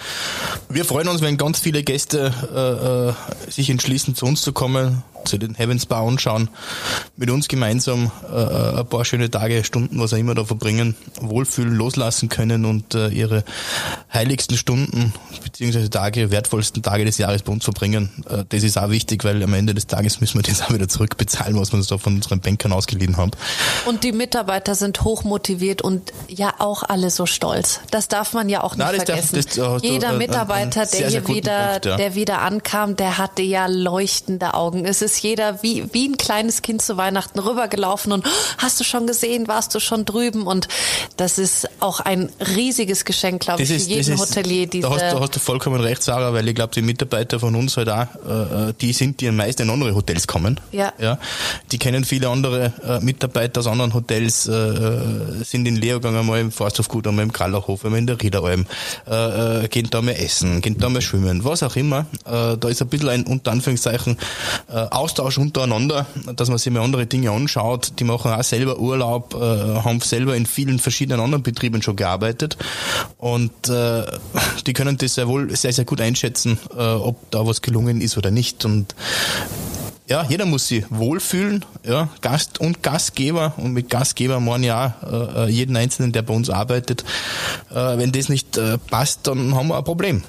Wir 0.69 0.85
freuen 0.85 1.07
uns, 1.07 1.21
wenn 1.21 1.37
ganz 1.37 1.59
viele 1.59 1.83
Gäste 1.83 2.33
äh, 2.51 3.49
äh 3.49 3.51
sich 3.51 3.69
entschließen, 3.69 4.15
zu 4.15 4.25
uns 4.25 4.41
zu 4.41 4.53
kommen, 4.53 5.03
zu 5.25 5.37
den 5.37 5.55
Heavens 5.55 5.85
Bar 5.85 6.07
anschauen, 6.07 6.49
mit 7.17 7.29
uns 7.29 7.47
gemeinsam 7.47 8.11
äh, 8.31 8.35
äh, 8.35 8.79
ein 8.79 8.87
paar 8.87 9.05
schöne 9.05 9.29
Tage, 9.29 9.63
Stunden, 9.63 9.99
was 9.99 10.13
auch 10.13 10.17
immer 10.17 10.35
da 10.35 10.45
verbringen, 10.45 10.95
wohlfühlen, 11.19 11.73
loslassen 11.73 12.29
können 12.29 12.65
und 12.65 12.95
äh, 12.95 13.09
ihre 13.09 13.43
heiligsten 14.13 14.57
Stunden 14.57 15.13
beziehungsweise 15.43 15.89
Tage, 15.89 16.31
wertvollsten 16.31 16.83
Tage 16.83 17.05
des 17.05 17.17
Jahres 17.17 17.43
bei 17.43 17.51
uns 17.51 17.63
verbringen. 17.63 18.09
Äh, 18.29 18.43
das 18.49 18.63
ist 18.63 18.77
auch 18.77 18.89
wichtig, 18.89 19.23
weil 19.23 19.41
am 19.43 19.53
Ende 19.53 19.73
des 19.73 19.87
Tages 19.87 20.21
müssen 20.21 20.39
wir 20.39 20.43
das 20.49 20.61
auch 20.61 20.73
wieder 20.73 20.87
zurückbezahlen, 20.87 21.59
was 21.59 21.71
wir 21.71 21.77
uns 21.77 21.87
da 21.87 21.97
von 21.97 22.15
unseren 22.15 22.39
Bankern 22.39 22.73
ausgeliehen 22.73 23.17
haben. 23.17 23.31
Und 23.85 24.03
die 24.03 24.11
Mitarbeiter 24.11 24.75
sind 24.75 25.03
hochmotiviert 25.03 25.81
und 25.81 26.11
ja 26.27 26.53
auch 26.59 26.83
alle 26.83 27.09
so 27.09 27.25
stolz. 27.25 27.79
Das 27.91 28.07
darf 28.07 28.33
man 28.33 28.49
ja 28.49 28.63
auch 28.63 28.75
nicht 28.75 28.87
Na, 28.91 28.93
vergessen. 28.93 29.35
Darf, 29.35 29.81
das, 29.81 29.83
Jeder 29.83 30.13
Mitarbeiter, 30.13 30.85
der 30.85 31.09
hier 31.09 31.27
wieder, 31.27 31.67
Punkt, 31.69 31.85
ja. 31.85 31.97
der 31.97 32.15
wieder 32.15 32.41
ankam, 32.41 32.95
der 32.95 33.17
hatte 33.17 33.41
ja 33.41 33.67
leuchtende 33.67 34.53
Augen. 34.53 34.85
Es 34.85 35.01
ist 35.01 35.10
ist 35.11 35.21
jeder 35.21 35.61
wie, 35.61 35.85
wie 35.93 36.07
ein 36.07 36.17
kleines 36.17 36.61
Kind 36.61 36.81
zu 36.81 36.97
Weihnachten 36.97 37.39
rübergelaufen 37.39 38.11
und 38.11 38.25
hast 38.57 38.79
du 38.79 38.83
schon 38.83 39.07
gesehen, 39.07 39.47
warst 39.47 39.75
du 39.75 39.79
schon 39.79 40.05
drüben 40.05 40.47
und 40.47 40.67
das 41.17 41.37
ist 41.37 41.67
auch 41.79 41.99
ein 41.99 42.29
riesiges 42.55 43.03
Geschenk, 43.05 43.41
glaube 43.41 43.63
ich, 43.63 43.69
für 43.69 43.75
jeden 43.75 44.13
ist, 44.13 44.19
Hotelier. 44.19 44.67
Diese 44.67 44.87
da, 44.87 44.93
hast, 44.93 45.01
da 45.01 45.19
hast 45.19 45.35
du 45.35 45.39
vollkommen 45.39 45.81
recht, 45.81 46.03
Sarah, 46.03 46.33
weil 46.33 46.47
ich 46.47 46.55
glaube, 46.55 46.73
die 46.73 46.81
Mitarbeiter 46.81 47.39
von 47.39 47.55
uns 47.55 47.75
halt 47.77 47.89
auch, 47.89 48.07
äh, 48.27 48.69
äh 48.69 48.73
die 48.79 48.93
sind, 48.93 49.19
die 49.19 49.27
am 49.27 49.35
meisten 49.35 49.63
in 49.63 49.69
andere 49.69 49.93
Hotels 49.93 50.27
kommen. 50.27 50.59
Ja. 50.71 50.93
ja. 50.99 51.17
Die 51.71 51.77
kennen 51.77 52.05
viele 52.05 52.29
andere 52.29 52.73
äh, 52.85 52.99
Mitarbeiter 53.03 53.59
aus 53.59 53.67
anderen 53.67 53.93
Hotels, 53.93 54.47
äh, 54.47 54.53
äh 54.53 55.43
sind 55.43 55.67
in 55.67 55.75
Leogang 55.75 56.15
einmal 56.15 56.39
im 56.39 56.51
Forsthofgut, 56.51 57.07
einmal 57.07 57.25
im 57.25 57.33
Krallerhof, 57.33 57.83
einmal 57.83 57.99
in 57.99 58.07
der 58.07 58.21
Riederalm, 58.21 58.65
äh, 59.09 59.65
äh, 59.65 59.67
gehen 59.67 59.89
da 59.89 60.01
mal 60.01 60.13
essen, 60.13 60.61
gehen 60.61 60.77
da 60.77 60.89
mal 60.89 61.01
schwimmen, 61.01 61.43
was 61.43 61.63
auch 61.63 61.75
immer. 61.75 62.05
Da 62.23 62.55
ist 62.69 62.81
ein 62.81 62.87
bisschen 62.87 63.09
ein, 63.09 63.23
unter 63.23 63.51
Anführungszeichen, 63.51 64.17
äh, 64.69 64.75
Austausch 65.01 65.37
untereinander, 65.37 66.05
dass 66.35 66.49
man 66.49 66.57
sich 66.57 66.71
mal 66.71 66.81
andere 66.81 67.07
Dinge 67.07 67.31
anschaut. 67.31 67.93
Die 67.99 68.03
machen 68.03 68.31
auch 68.31 68.43
selber 68.43 68.79
Urlaub, 68.79 69.33
äh, 69.33 69.37
haben 69.37 69.99
selber 70.01 70.35
in 70.35 70.45
vielen 70.45 70.79
verschiedenen 70.79 71.19
anderen 71.19 71.43
Betrieben 71.43 71.81
schon 71.81 71.95
gearbeitet 71.95 72.57
und 73.17 73.69
äh, 73.69 74.03
die 74.67 74.73
können 74.73 74.97
das 74.97 75.15
sehr 75.15 75.27
wohl 75.27 75.55
sehr, 75.55 75.73
sehr 75.73 75.85
gut 75.85 76.01
einschätzen, 76.01 76.59
äh, 76.77 76.81
ob 76.81 77.31
da 77.31 77.45
was 77.45 77.61
gelungen 77.61 78.01
ist 78.01 78.17
oder 78.17 78.31
nicht. 78.31 78.63
Und 78.65 78.95
ja, 80.11 80.25
jeder 80.27 80.45
muss 80.45 80.67
sich 80.67 80.83
wohlfühlen, 80.89 81.63
ja, 81.85 82.09
Gast 82.19 82.59
und 82.59 82.83
Gastgeber 82.83 83.53
und 83.55 83.71
mit 83.71 83.89
Gastgeber 83.89 84.41
meine 84.41 84.65
ich 84.65 84.71
auch 84.73 85.37
äh, 85.37 85.49
jeden 85.49 85.77
Einzelnen, 85.77 86.11
der 86.11 86.21
bei 86.21 86.33
uns 86.33 86.49
arbeitet. 86.49 87.05
Äh, 87.69 87.97
wenn 87.97 88.11
das 88.11 88.27
nicht 88.27 88.57
äh, 88.57 88.77
passt, 88.77 89.27
dann 89.27 89.55
haben 89.55 89.69
wir 89.69 89.77
ein 89.77 89.83
Problem. 89.85 90.23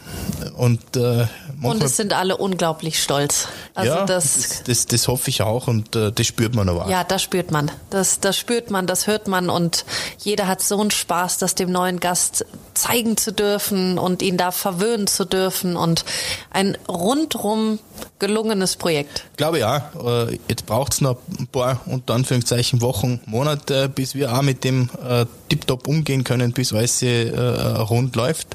Und, 0.57 0.97
äh, 0.97 1.27
und 1.63 1.83
es 1.83 1.97
sind 1.97 2.13
alle 2.13 2.37
unglaublich 2.37 3.03
stolz. 3.03 3.49
Also 3.75 3.93
ja, 3.93 4.07
das, 4.07 4.35
das, 4.35 4.63
das, 4.65 4.87
das, 4.87 5.09
hoffe 5.09 5.31
ich 5.31 5.43
auch 5.43 5.69
und 5.69 5.95
äh, 5.97 6.13
das 6.13 6.27
spürt 6.27 6.55
man 6.55 6.69
aber. 6.69 6.89
Ja, 6.89 7.05
das 7.05 7.23
spürt 7.23 7.51
man. 7.51 7.71
Das, 7.91 8.21
das 8.21 8.37
spürt 8.37 8.71
man, 8.71 8.87
das 8.87 9.07
hört 9.07 9.29
man 9.29 9.51
und 9.51 9.85
jeder 10.19 10.47
hat 10.47 10.63
so 10.63 10.81
einen 10.81 10.91
Spaß, 10.91 11.39
das 11.39 11.55
dem 11.55 11.71
neuen 11.71 12.01
Gast 12.01 12.45
zeigen 12.75 13.17
zu 13.17 13.33
dürfen 13.33 13.99
und 13.99 14.23
ihn 14.23 14.37
da 14.37 14.51
verwöhnen 14.51 15.07
zu 15.07 15.25
dürfen 15.25 15.77
und 15.77 16.05
ein 16.51 16.77
rundrum 16.89 17.79
gelungenes 18.19 18.77
Projekt. 18.77 19.25
Glaube 19.37 19.59
ja. 19.59 19.91
Äh, 20.05 20.39
jetzt 20.49 20.67
braucht 20.67 20.95
es 20.95 21.01
noch 21.01 21.17
ein 21.39 21.47
paar 21.47 21.81
unter 21.87 22.15
Anführungszeichen 22.15 22.81
Wochen, 22.81 23.21
Monate, 23.27 23.89
bis 23.89 24.15
wir 24.15 24.33
auch 24.33 24.43
mit 24.43 24.65
dem 24.65 24.91
äh, 25.07 25.27
tiptop 25.49 25.87
umgehen 25.87 26.25
können, 26.25 26.53
bis 26.53 26.73
alles 26.73 27.03
äh, 27.03 27.29
rund 27.29 28.17
läuft. 28.17 28.49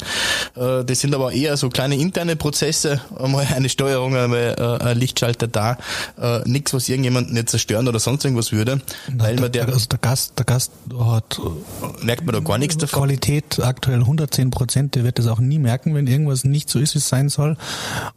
Äh, 0.56 0.84
das 0.84 1.00
sind 1.00 1.14
aber 1.14 1.32
eher 1.32 1.58
so 1.58 1.70
kleine 1.70 1.96
interne 1.96 2.36
Prozesse, 2.36 2.97
einmal 3.18 3.48
eine 3.56 3.70
Steuerung, 3.70 4.16
einmal 4.16 4.56
äh, 4.58 4.84
ein 4.84 4.98
Lichtschalter 4.98 5.48
da, 5.48 5.78
äh, 6.20 6.40
nichts, 6.46 6.74
was 6.74 6.90
irgendjemanden 6.90 7.34
nicht 7.34 7.50
zerstören 7.50 7.88
oder 7.88 8.00
sonst 8.00 8.24
irgendwas 8.24 8.52
würde. 8.52 8.82
Na, 9.14 9.26
weil 9.26 9.36
man 9.36 9.52
der, 9.52 9.68
also 9.68 9.88
der 9.88 10.00
Gast, 10.00 10.38
der 10.38 10.46
Gast 10.46 10.72
hat 11.00 11.40
merkt 12.02 12.26
man 12.26 12.34
da 12.34 12.40
gar 12.40 12.58
nichts 12.58 12.78
davon. 12.78 13.04
Qualität 13.04 13.60
aktuell 13.62 14.00
110 14.00 14.52
Prozent, 14.52 14.96
der 14.96 15.04
wird 15.04 15.20
das 15.20 15.28
auch 15.28 15.40
nie 15.40 15.60
merken, 15.60 15.96
wenn 15.96 16.08
irgendwas 16.08 16.44
nicht 16.44 16.70
so 16.70 16.80
ist, 16.80 16.96
wie 16.96 17.00
es 17.00 17.08
sein 17.08 17.30
soll. 17.30 17.58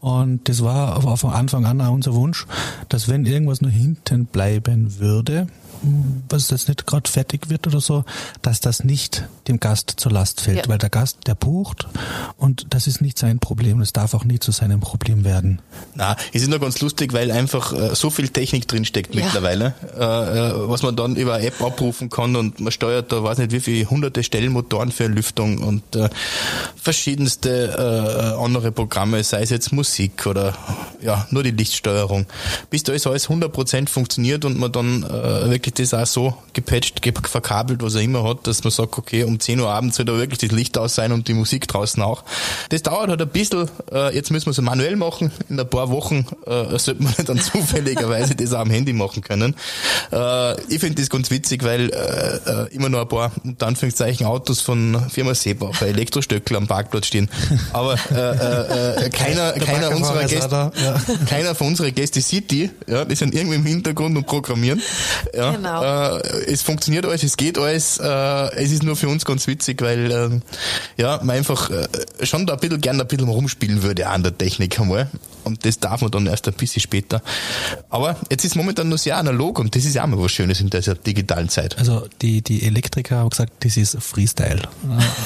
Und 0.00 0.48
das 0.48 0.62
war 0.62 1.16
von 1.16 1.32
Anfang 1.32 1.64
an 1.66 1.80
auch 1.80 1.92
unser 1.92 2.14
Wunsch, 2.14 2.46
dass 2.88 3.08
wenn 3.08 3.26
irgendwas 3.26 3.60
nur 3.60 3.70
hinten 3.70 4.26
bleiben 4.26 4.98
würde, 4.98 5.46
was 6.28 6.50
jetzt 6.50 6.68
nicht 6.68 6.86
gerade 6.86 7.10
fertig 7.10 7.48
wird 7.48 7.66
oder 7.66 7.80
so, 7.80 8.04
dass 8.42 8.60
das 8.60 8.84
nicht 8.84 9.24
dem 9.48 9.60
Gast 9.60 9.94
zur 9.96 10.12
Last 10.12 10.40
fällt, 10.40 10.58
ja. 10.58 10.68
weil 10.68 10.78
der 10.78 10.90
Gast, 10.90 11.18
der 11.26 11.34
bucht 11.34 11.88
und 12.36 12.66
das 12.70 12.86
ist 12.86 13.00
nicht 13.00 13.18
sein 13.18 13.38
Problem, 13.38 13.80
das 13.80 13.92
darf 13.92 14.14
auch 14.14 14.24
nie 14.24 14.38
zu 14.38 14.52
seinem 14.52 14.80
Problem 14.80 15.24
werden. 15.24 15.60
Na, 15.94 16.16
es 16.32 16.42
ist 16.42 16.48
nur 16.48 16.58
ganz 16.58 16.80
lustig, 16.80 17.12
weil 17.12 17.30
einfach 17.30 17.72
äh, 17.72 17.94
so 17.94 18.10
viel 18.10 18.28
Technik 18.28 18.68
drinsteckt 18.68 19.14
ja. 19.14 19.24
mittlerweile, 19.24 19.74
äh, 19.98 20.02
äh, 20.02 20.68
was 20.68 20.82
man 20.82 20.96
dann 20.96 21.16
über 21.16 21.34
eine 21.34 21.46
App 21.46 21.60
abrufen 21.62 22.10
kann 22.10 22.36
und 22.36 22.60
man 22.60 22.72
steuert 22.72 23.12
da, 23.12 23.22
weiß 23.22 23.38
nicht 23.38 23.52
wie 23.52 23.60
viele 23.60 23.88
hunderte 23.88 24.22
Stellmotoren 24.22 24.92
für 24.92 25.06
Lüftung 25.06 25.58
und 25.58 25.96
äh, 25.96 26.10
verschiedenste 26.76 28.34
äh, 28.36 28.42
andere 28.42 28.72
Programme, 28.72 29.24
sei 29.24 29.42
es 29.42 29.50
jetzt 29.50 29.72
Musik 29.72 30.26
oder 30.26 30.54
ja, 31.00 31.26
nur 31.30 31.42
die 31.42 31.50
Lichtsteuerung. 31.50 32.26
Bis 32.68 32.82
da 32.82 32.92
ist 32.92 33.06
alles 33.06 33.28
100% 33.28 33.88
funktioniert 33.88 34.44
und 34.44 34.58
man 34.58 34.72
dann 34.72 35.02
äh, 35.02 35.50
wirklich 35.50 35.69
wirklich 35.70 35.90
das 35.90 35.98
auch 35.98 36.06
so 36.06 36.34
gepatcht, 36.52 37.00
verkabelt, 37.28 37.82
was 37.82 37.94
er 37.94 38.02
immer 38.02 38.24
hat, 38.24 38.46
dass 38.46 38.64
man 38.64 38.70
sagt, 38.70 38.98
okay, 38.98 39.24
um 39.24 39.38
10 39.38 39.60
Uhr 39.60 39.68
abends 39.68 39.96
soll 39.96 40.06
da 40.06 40.16
wirklich 40.16 40.38
das 40.38 40.50
Licht 40.50 40.76
aus 40.78 40.94
sein 40.94 41.12
und 41.12 41.28
die 41.28 41.34
Musik 41.34 41.68
draußen 41.68 42.02
auch. 42.02 42.24
Das 42.70 42.82
dauert 42.82 43.08
halt 43.08 43.22
ein 43.22 43.28
bisschen, 43.28 43.68
äh, 43.92 44.14
jetzt 44.14 44.30
müssen 44.30 44.46
wir 44.46 44.52
es 44.52 44.60
manuell 44.60 44.96
machen, 44.96 45.30
in 45.48 45.58
ein 45.58 45.68
paar 45.68 45.90
Wochen 45.90 46.26
äh, 46.46 46.78
sollte 46.78 47.02
man 47.02 47.14
dann 47.26 47.38
zufälligerweise 47.38 48.34
das 48.34 48.52
auch 48.52 48.60
am 48.60 48.70
Handy 48.70 48.92
machen 48.92 49.22
können. 49.22 49.54
Äh, 50.12 50.60
ich 50.72 50.80
finde 50.80 51.00
das 51.00 51.10
ganz 51.10 51.30
witzig, 51.30 51.64
weil 51.64 51.90
äh, 51.90 52.64
äh, 52.64 52.74
immer 52.74 52.88
noch 52.88 53.02
ein 53.02 53.08
paar, 53.08 53.32
unter 53.44 53.66
Anführungszeichen, 53.66 54.26
Autos 54.26 54.60
von 54.60 55.10
Firma 55.10 55.34
Seba 55.34 55.70
bei 55.78 55.88
Elektrostöckel 55.88 56.56
am 56.56 56.66
Parkplatz 56.66 57.06
stehen. 57.06 57.30
Aber 57.72 57.96
äh, 58.10 58.14
äh, 58.14 59.06
äh 59.06 59.10
keiner, 59.20 59.52
keiner 59.52 59.94
unserer 59.94 60.24
Gäste, 60.24 60.72
ja. 60.82 61.00
keiner 61.28 61.54
von 61.54 61.68
unseren 61.68 61.94
Gäste 61.94 62.20
sieht 62.20 62.50
die, 62.50 62.70
ja, 62.86 63.04
die 63.04 63.14
sind 63.14 63.34
irgendwie 63.34 63.56
im 63.56 63.64
Hintergrund 63.64 64.16
und 64.16 64.26
programmieren. 64.26 64.82
Ja, 65.34 65.56
Genau. 65.60 65.82
Äh, 65.82 66.20
es 66.46 66.62
funktioniert 66.62 67.04
alles, 67.04 67.22
es 67.22 67.36
geht 67.36 67.58
alles. 67.58 67.98
Äh, 67.98 68.54
es 68.56 68.72
ist 68.72 68.82
nur 68.82 68.96
für 68.96 69.08
uns 69.08 69.24
ganz 69.24 69.46
witzig, 69.46 69.82
weil 69.82 70.10
äh, 70.10 70.40
ja, 70.96 71.20
man 71.22 71.36
einfach 71.36 71.70
äh, 71.70 71.86
schon 72.22 72.46
da 72.46 72.54
ein 72.54 72.60
bisschen 72.60 72.80
gerne 72.80 73.02
ein 73.02 73.08
bisschen 73.08 73.28
rumspielen 73.28 73.82
würde 73.82 74.08
an 74.08 74.22
der 74.22 74.36
Technik 74.36 74.80
einmal. 74.80 75.08
Und 75.44 75.64
das 75.64 75.78
darf 75.78 76.02
man 76.02 76.10
dann 76.10 76.26
erst 76.26 76.48
ein 76.48 76.54
bisschen 76.54 76.80
später. 76.80 77.22
Aber 77.88 78.16
jetzt 78.30 78.44
ist 78.44 78.56
momentan 78.56 78.88
nur 78.88 78.98
sehr 78.98 79.16
analog 79.16 79.58
und 79.58 79.74
das 79.74 79.84
ist 79.84 79.94
ja 79.94 80.04
auch 80.04 80.06
mal 80.06 80.20
was 80.20 80.32
Schönes 80.32 80.60
in 80.60 80.70
dieser 80.70 80.94
digitalen 80.94 81.48
Zeit. 81.48 81.78
Also 81.78 82.06
die, 82.20 82.42
die 82.42 82.62
Elektriker 82.62 83.16
haben 83.16 83.30
gesagt, 83.30 83.52
das 83.60 83.76
ist 83.76 83.96
Freestyle. 84.00 84.62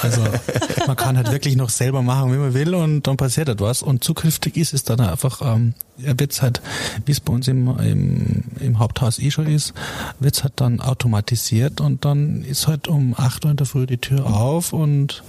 Also 0.03 0.23
man 0.87 0.97
kann 0.97 1.16
halt 1.16 1.31
wirklich 1.33 1.57
noch 1.57 1.70
selber 1.70 2.03
machen, 2.03 2.33
wie 2.33 2.37
man 2.37 2.55
will 2.55 2.75
und 2.75 3.07
dann 3.07 3.16
passiert 3.16 3.49
etwas. 3.49 3.83
Und 3.83 4.05
zukünftig 4.05 4.57
ist 4.57 4.75
es 4.75 4.85
dann 4.85 5.01
einfach, 5.01 5.42
ähm, 5.42 5.75
ja, 5.99 6.18
wird's 6.18 6.42
halt, 6.42 6.61
wie 7.07 7.12
es 7.12 7.20
bei 7.20 7.33
uns 7.33 7.49
im, 7.49 7.68
im, 7.79 8.44
im 8.61 8.79
Haupthaus 8.79 9.18
eh 9.18 9.31
schon 9.31 9.47
ist, 9.47 9.75
wird's 10.24 10.42
halt 10.42 10.54
dann 10.56 10.80
automatisiert 10.80 11.80
und 11.80 12.04
dann 12.04 12.42
ist 12.42 12.66
halt 12.66 12.88
um 12.88 13.14
acht 13.16 13.44
Uhr 13.44 13.50
in 13.50 13.56
der 13.56 13.66
Früh 13.66 13.87
die 13.87 13.98
Tür 13.98 14.26
auf 14.26 14.72
und 14.72 15.22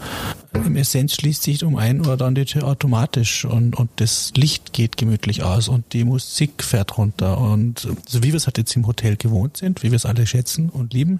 im 0.54 0.76
Essenz 0.78 1.16
schließt 1.16 1.44
sich 1.44 1.64
um 1.64 1.76
ein 1.76 2.06
Uhr 2.06 2.18
dann 2.18 2.36
die 2.36 2.46
Tür 2.46 2.64
automatisch 2.64 3.46
und, 3.46 3.76
und 3.76 3.90
das 3.98 4.32
Licht 4.36 4.74
geht 4.74 4.98
gemütlich 4.98 5.44
aus 5.44 5.68
und 5.68 5.94
die 5.94 6.04
Musik 6.04 6.64
fährt 6.64 6.98
runter. 6.98 7.38
Und 7.38 7.88
so 8.08 8.24
wie 8.24 8.30
wir 8.30 8.36
es 8.36 8.48
halt 8.48 8.58
jetzt 8.58 8.76
im 8.76 8.88
Hotel 8.88 9.18
gewohnt 9.18 9.58
sind, 9.58 9.84
wie 9.84 9.92
wir 9.92 9.98
es 9.98 10.06
alle 10.06 10.26
schätzen 10.26 10.70
und 10.70 10.94
lieben, 10.94 11.20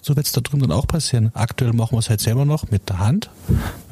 so 0.00 0.16
wird 0.16 0.26
es 0.26 0.32
da 0.32 0.40
drüben 0.40 0.62
dann 0.62 0.72
auch 0.72 0.86
passieren. 0.86 1.30
Aktuell 1.34 1.72
machen 1.72 1.92
wir 1.92 1.98
es 1.98 2.08
halt 2.08 2.20
selber 2.20 2.44
noch 2.44 2.70
mit 2.70 2.88
der 2.88 2.98
Hand. 2.98 3.30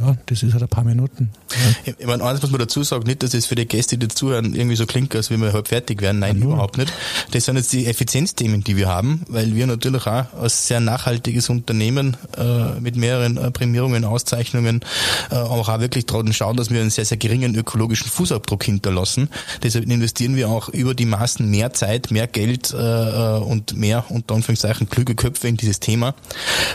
Ja, 0.00 0.16
das 0.26 0.42
ist 0.42 0.52
halt 0.52 0.62
ein 0.62 0.68
paar 0.68 0.84
Minuten. 0.84 1.30
Ja. 1.84 1.92
Ich 1.98 2.06
meine, 2.06 2.24
eines 2.24 2.40
muss 2.40 2.50
man 2.50 2.60
dazu 2.60 2.82
sagen, 2.82 3.04
nicht, 3.04 3.22
dass 3.22 3.34
es 3.34 3.46
für 3.46 3.54
die 3.54 3.66
Gäste, 3.66 3.98
die 3.98 4.08
zuhören, 4.08 4.54
irgendwie 4.54 4.76
so 4.76 4.86
klingt, 4.86 5.14
als 5.14 5.30
wenn 5.30 5.40
wir 5.40 5.52
halb 5.52 5.68
fertig 5.68 6.00
werden. 6.00 6.20
Nein, 6.20 6.38
ja, 6.38 6.44
überhaupt 6.44 6.78
nicht. 6.78 6.92
Das 7.32 7.44
sind 7.44 7.56
jetzt 7.56 7.72
die 7.72 7.86
Effizienzthemen, 7.86 8.64
die 8.64 8.76
wir 8.76 8.88
haben, 8.88 9.09
weil 9.28 9.54
wir 9.54 9.66
natürlich 9.66 10.06
auch 10.06 10.24
als 10.40 10.66
sehr 10.66 10.80
nachhaltiges 10.80 11.48
Unternehmen 11.48 12.16
äh, 12.36 12.80
mit 12.80 12.96
mehreren 12.96 13.36
äh, 13.36 13.50
Prämierungen, 13.50 14.04
Auszeichnungen 14.04 14.80
äh, 15.30 15.36
auch, 15.36 15.68
auch 15.68 15.80
wirklich 15.80 16.06
dran 16.06 16.32
schauen, 16.32 16.56
dass 16.56 16.70
wir 16.70 16.80
einen 16.80 16.90
sehr, 16.90 17.04
sehr 17.04 17.18
geringen 17.18 17.54
ökologischen 17.54 18.08
Fußabdruck 18.10 18.64
hinter 18.64 18.80
hinterlassen. 18.80 19.28
Deshalb 19.62 19.84
investieren 19.84 20.36
wir 20.36 20.48
auch 20.48 20.68
über 20.68 20.94
die 20.94 21.04
Maßen 21.04 21.48
mehr 21.48 21.72
Zeit, 21.72 22.10
mehr 22.10 22.26
Geld 22.26 22.72
äh, 22.72 22.76
und 22.76 23.76
mehr, 23.76 24.04
unter 24.08 24.34
Anführungszeichen, 24.34 24.88
klüge 24.88 25.14
Köpfe 25.14 25.48
in 25.48 25.56
dieses 25.56 25.80
Thema, 25.80 26.14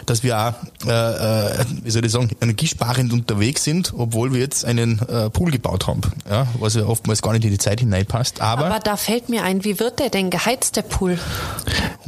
dass 0.06 0.24
wir 0.24 0.38
auch, 0.39 0.54
äh, 0.88 1.62
äh, 1.62 1.65
wie 1.84 1.91
soll 1.91 2.06
ich 2.06 2.12
sagen, 2.12 2.30
energiesparend 2.41 3.12
unterwegs 3.12 3.63
sind, 3.63 3.93
obwohl 3.98 4.34
wir 4.34 4.39
jetzt 4.39 4.65
einen 4.65 5.00
äh, 5.00 5.30
Pool 5.30 5.52
gebaut 5.52 5.88
haben, 5.88 6.02
ja, 6.30 6.48
was 6.60 6.76
ja 6.76 6.86
oftmals 6.86 7.21
gar 7.21 7.34
nicht 7.34 7.43
in 7.45 7.52
die 7.52 7.58
Zeit 7.58 7.80
hineinpasst. 7.80 8.41
Aber, 8.41 8.65
Aber 8.65 8.80
da 8.80 8.98
fällt 8.98 9.30
mir 9.30 9.43
ein, 9.43 9.63
wie 9.63 9.80
wird 9.80 10.00
der 10.00 10.10
denn 10.10 10.30
geheizt, 10.30 10.76
der 10.76 10.84
Pool? 10.84 11.17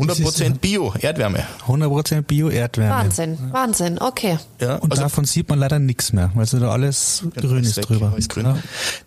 100% 0.09 0.59
Bio, 0.59 0.93
Erdwärme. 0.99 1.45
100% 1.67 2.21
Bio, 2.21 2.49
Erdwärme. 2.49 2.91
Wahnsinn, 2.91 3.37
Wahnsinn, 3.51 3.99
okay. 3.99 4.37
Ja, 4.59 4.75
und 4.75 4.91
also, 4.91 5.03
davon 5.03 5.25
sieht 5.25 5.49
man 5.49 5.59
leider 5.59 5.79
nichts 5.79 6.13
mehr, 6.13 6.31
weil 6.35 6.45
so 6.45 6.59
da 6.59 6.71
alles 6.71 7.23
grün 7.35 7.63
ist, 7.63 7.77
ist 7.77 7.89
drüber. 7.89 8.11
Alles 8.13 8.29
grün. 8.29 8.45
Ja. 8.45 8.57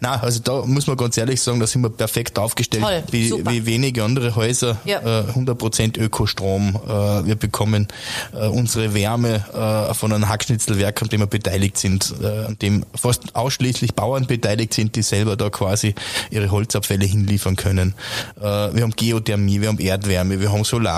Na, 0.00 0.20
also 0.20 0.40
da 0.40 0.64
muss 0.64 0.86
man 0.86 0.96
ganz 0.96 1.16
ehrlich 1.16 1.40
sagen, 1.40 1.60
da 1.60 1.66
sind 1.66 1.82
wir 1.82 1.90
perfekt 1.90 2.38
aufgestellt, 2.38 2.82
Toll, 2.82 3.02
wie, 3.10 3.32
wie 3.46 3.66
wenige 3.66 4.04
andere 4.04 4.36
Häuser. 4.36 4.78
Ja. 4.84 5.00
Äh, 5.00 5.30
100% 5.32 5.98
Ökostrom. 5.98 6.76
Äh, 6.86 7.26
wir 7.26 7.36
bekommen 7.36 7.88
äh, 8.32 8.46
unsere 8.46 8.94
Wärme 8.94 9.44
äh, 9.90 9.94
von 9.94 10.12
einem 10.12 10.28
Hackschnitzelwerk, 10.28 11.02
an 11.02 11.08
dem 11.08 11.20
wir 11.20 11.26
beteiligt 11.26 11.78
sind, 11.78 12.14
äh, 12.22 12.46
an 12.46 12.58
dem 12.60 12.84
fast 12.94 13.34
ausschließlich 13.34 13.94
Bauern 13.94 14.26
beteiligt 14.26 14.74
sind, 14.74 14.96
die 14.96 15.02
selber 15.02 15.36
da 15.36 15.50
quasi 15.50 15.94
ihre 16.30 16.50
Holzabfälle 16.50 17.04
hinliefern 17.04 17.56
können. 17.56 17.94
Äh, 18.38 18.42
wir 18.42 18.82
haben 18.82 18.92
Geothermie, 18.92 19.60
wir 19.60 19.68
haben 19.68 19.78
Erdwärme, 19.78 20.40
wir 20.40 20.52
haben 20.52 20.64
Solar. 20.64 20.89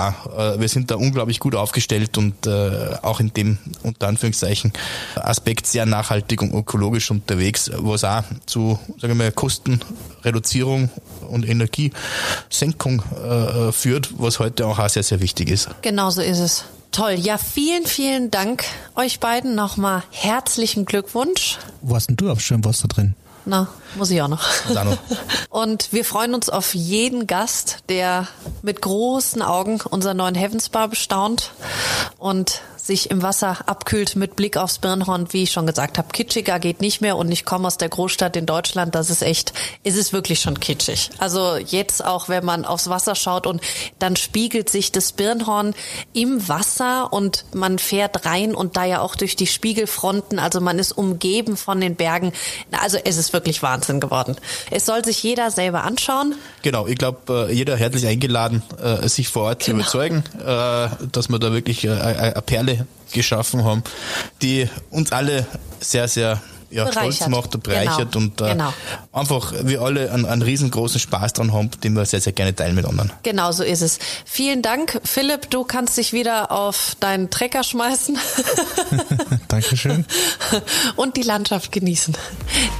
Wir 0.57 0.67
sind 0.69 0.91
da 0.91 0.95
unglaublich 0.95 1.39
gut 1.39 1.55
aufgestellt 1.55 2.17
und 2.17 2.47
auch 2.47 3.19
in 3.19 3.33
dem 3.33 3.57
unter 3.83 4.07
Anführungszeichen 4.07 4.73
Aspekt 5.15 5.67
sehr 5.67 5.85
nachhaltig 5.85 6.41
und 6.41 6.53
ökologisch 6.53 7.11
unterwegs, 7.11 7.71
was 7.75 8.03
auch 8.03 8.23
zu, 8.45 8.79
sagen 8.99 9.09
wir 9.09 9.15
mal, 9.15 9.31
Kosten 9.31 9.79
Reduzierung 10.23 10.89
und 11.29 11.47
Energiesenkung 11.47 13.03
äh, 13.23 13.71
führt, 13.71 14.09
was 14.17 14.39
heute 14.39 14.65
auch, 14.67 14.79
auch 14.79 14.89
sehr, 14.89 15.03
sehr 15.03 15.19
wichtig 15.21 15.49
ist. 15.49 15.69
Genauso 15.81 16.21
ist 16.21 16.39
es. 16.39 16.65
Toll. 16.91 17.13
Ja, 17.13 17.37
vielen, 17.37 17.85
vielen 17.85 18.29
Dank 18.29 18.65
euch 18.95 19.19
beiden. 19.19 19.55
Nochmal 19.55 20.03
herzlichen 20.11 20.85
Glückwunsch. 20.85 21.57
Wo 21.81 21.95
hast 21.95 22.07
denn 22.07 22.17
du 22.17 22.29
auf 22.29 22.39
Schirmwasser 22.39 22.87
drin? 22.87 23.15
Na, 23.45 23.67
muss 23.95 24.09
ich 24.09 24.21
auch 24.21 24.27
noch. 24.27 24.43
Und 25.49 25.91
wir 25.91 26.05
freuen 26.05 26.33
uns 26.33 26.49
auf 26.49 26.73
jeden 26.73 27.27
Gast, 27.27 27.79
der 27.89 28.27
mit 28.61 28.81
großen 28.81 29.41
Augen 29.41 29.81
unser 29.89 30.13
neuen 30.13 30.35
Heavens 30.35 30.69
Bar 30.69 30.87
bestaunt 30.87 31.51
und 32.17 32.61
sich 32.83 33.09
im 33.09 33.21
Wasser 33.21 33.59
abkühlt 33.65 34.17
mit 34.17 34.35
Blick 34.35 34.57
aufs 34.57 34.77
Birnhorn, 34.77 35.31
wie 35.31 35.43
ich 35.43 35.53
schon 35.53 35.65
gesagt 35.65 35.97
habe, 35.97 36.09
kitschiger 36.11 36.59
geht 36.59 36.81
nicht 36.81 36.99
mehr 36.99 37.15
und 37.15 37.31
ich 37.31 37.45
komme 37.45 37.65
aus 37.65 37.77
der 37.77 37.87
Großstadt 37.87 38.35
in 38.35 38.45
Deutschland, 38.45 38.93
das 38.93 39.09
ist 39.09 39.21
echt, 39.21 39.53
ist 39.83 39.97
es 39.97 40.11
wirklich 40.11 40.41
schon 40.41 40.59
kitschig. 40.59 41.09
Also 41.17 41.55
jetzt 41.55 42.03
auch, 42.03 42.27
wenn 42.27 42.43
man 42.43 42.65
aufs 42.65 42.89
Wasser 42.89 43.15
schaut 43.15 43.47
und 43.47 43.61
dann 43.99 44.17
spiegelt 44.17 44.69
sich 44.69 44.91
das 44.91 45.13
Birnhorn 45.13 45.75
im 46.11 46.49
Wasser 46.49 47.13
und 47.13 47.45
man 47.53 47.79
fährt 47.79 48.25
rein 48.25 48.53
und 48.53 48.75
da 48.75 48.83
ja 48.83 48.99
auch 48.99 49.15
durch 49.15 49.37
die 49.37 49.47
Spiegelfronten, 49.47 50.37
also 50.37 50.59
man 50.59 50.77
ist 50.77 50.91
umgeben 50.91 51.55
von 51.55 51.79
den 51.79 51.95
Bergen. 51.95 52.33
Also 52.71 52.97
es 53.01 53.15
ist 53.15 53.31
wirklich 53.31 53.63
Wahnsinn 53.63 54.01
geworden. 54.01 54.35
Es 54.71 54.85
soll 54.85 55.05
sich 55.05 55.23
jeder 55.23 55.51
selber 55.51 55.85
anschauen. 55.85 56.35
Genau, 56.63 56.87
ich 56.87 56.97
glaube, 56.97 57.47
äh, 57.49 57.53
jeder 57.53 57.77
herzlich 57.77 58.05
eingeladen, 58.07 58.61
äh, 58.83 59.07
sich 59.07 59.29
vor 59.29 59.43
Ort 59.43 59.63
genau. 59.63 59.85
zu 59.85 59.99
überzeugen, 59.99 60.23
äh, 60.41 61.07
dass 61.13 61.29
wir 61.29 61.39
da 61.39 61.53
wirklich 61.53 61.89
eine 61.89 62.41
Perle 62.45 62.72
geschaffen 63.11 63.63
haben, 63.63 63.83
die 64.41 64.67
uns 64.89 65.11
alle 65.11 65.45
sehr, 65.79 66.07
sehr 66.07 66.41
ja, 66.73 66.91
stolz 66.91 67.27
macht 67.27 67.55
und 67.55 67.63
bereichert 67.63 68.13
genau. 68.13 68.25
und 68.25 68.41
äh, 68.41 68.51
genau. 68.51 68.73
einfach 69.11 69.53
wir 69.63 69.81
alle 69.81 70.11
einen, 70.11 70.25
einen, 70.25 70.41
riesengroßen 70.41 70.99
Spaß 70.99 71.33
dran 71.33 71.53
haben, 71.53 71.69
den 71.83 71.93
wir 71.93 72.05
sehr, 72.05 72.19
sehr 72.19 72.33
gerne 72.33 72.55
teilen 72.55 72.75
mit 72.75 72.85
anderen. 72.85 73.11
Genau 73.23 73.51
so 73.51 73.63
ist 73.63 73.81
es. 73.81 73.99
Vielen 74.25 74.61
Dank, 74.61 74.99
Philipp. 75.03 75.49
Du 75.49 75.63
kannst 75.63 75.97
dich 75.97 76.13
wieder 76.13 76.51
auf 76.51 76.95
deinen 76.99 77.29
Trecker 77.29 77.63
schmeißen. 77.63 78.17
Dankeschön. 79.47 80.05
Und 80.95 81.15
die 81.15 81.23
Landschaft 81.23 81.71
genießen. 81.71 82.15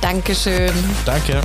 Dankeschön. 0.01 0.73
Danke. 1.05 1.41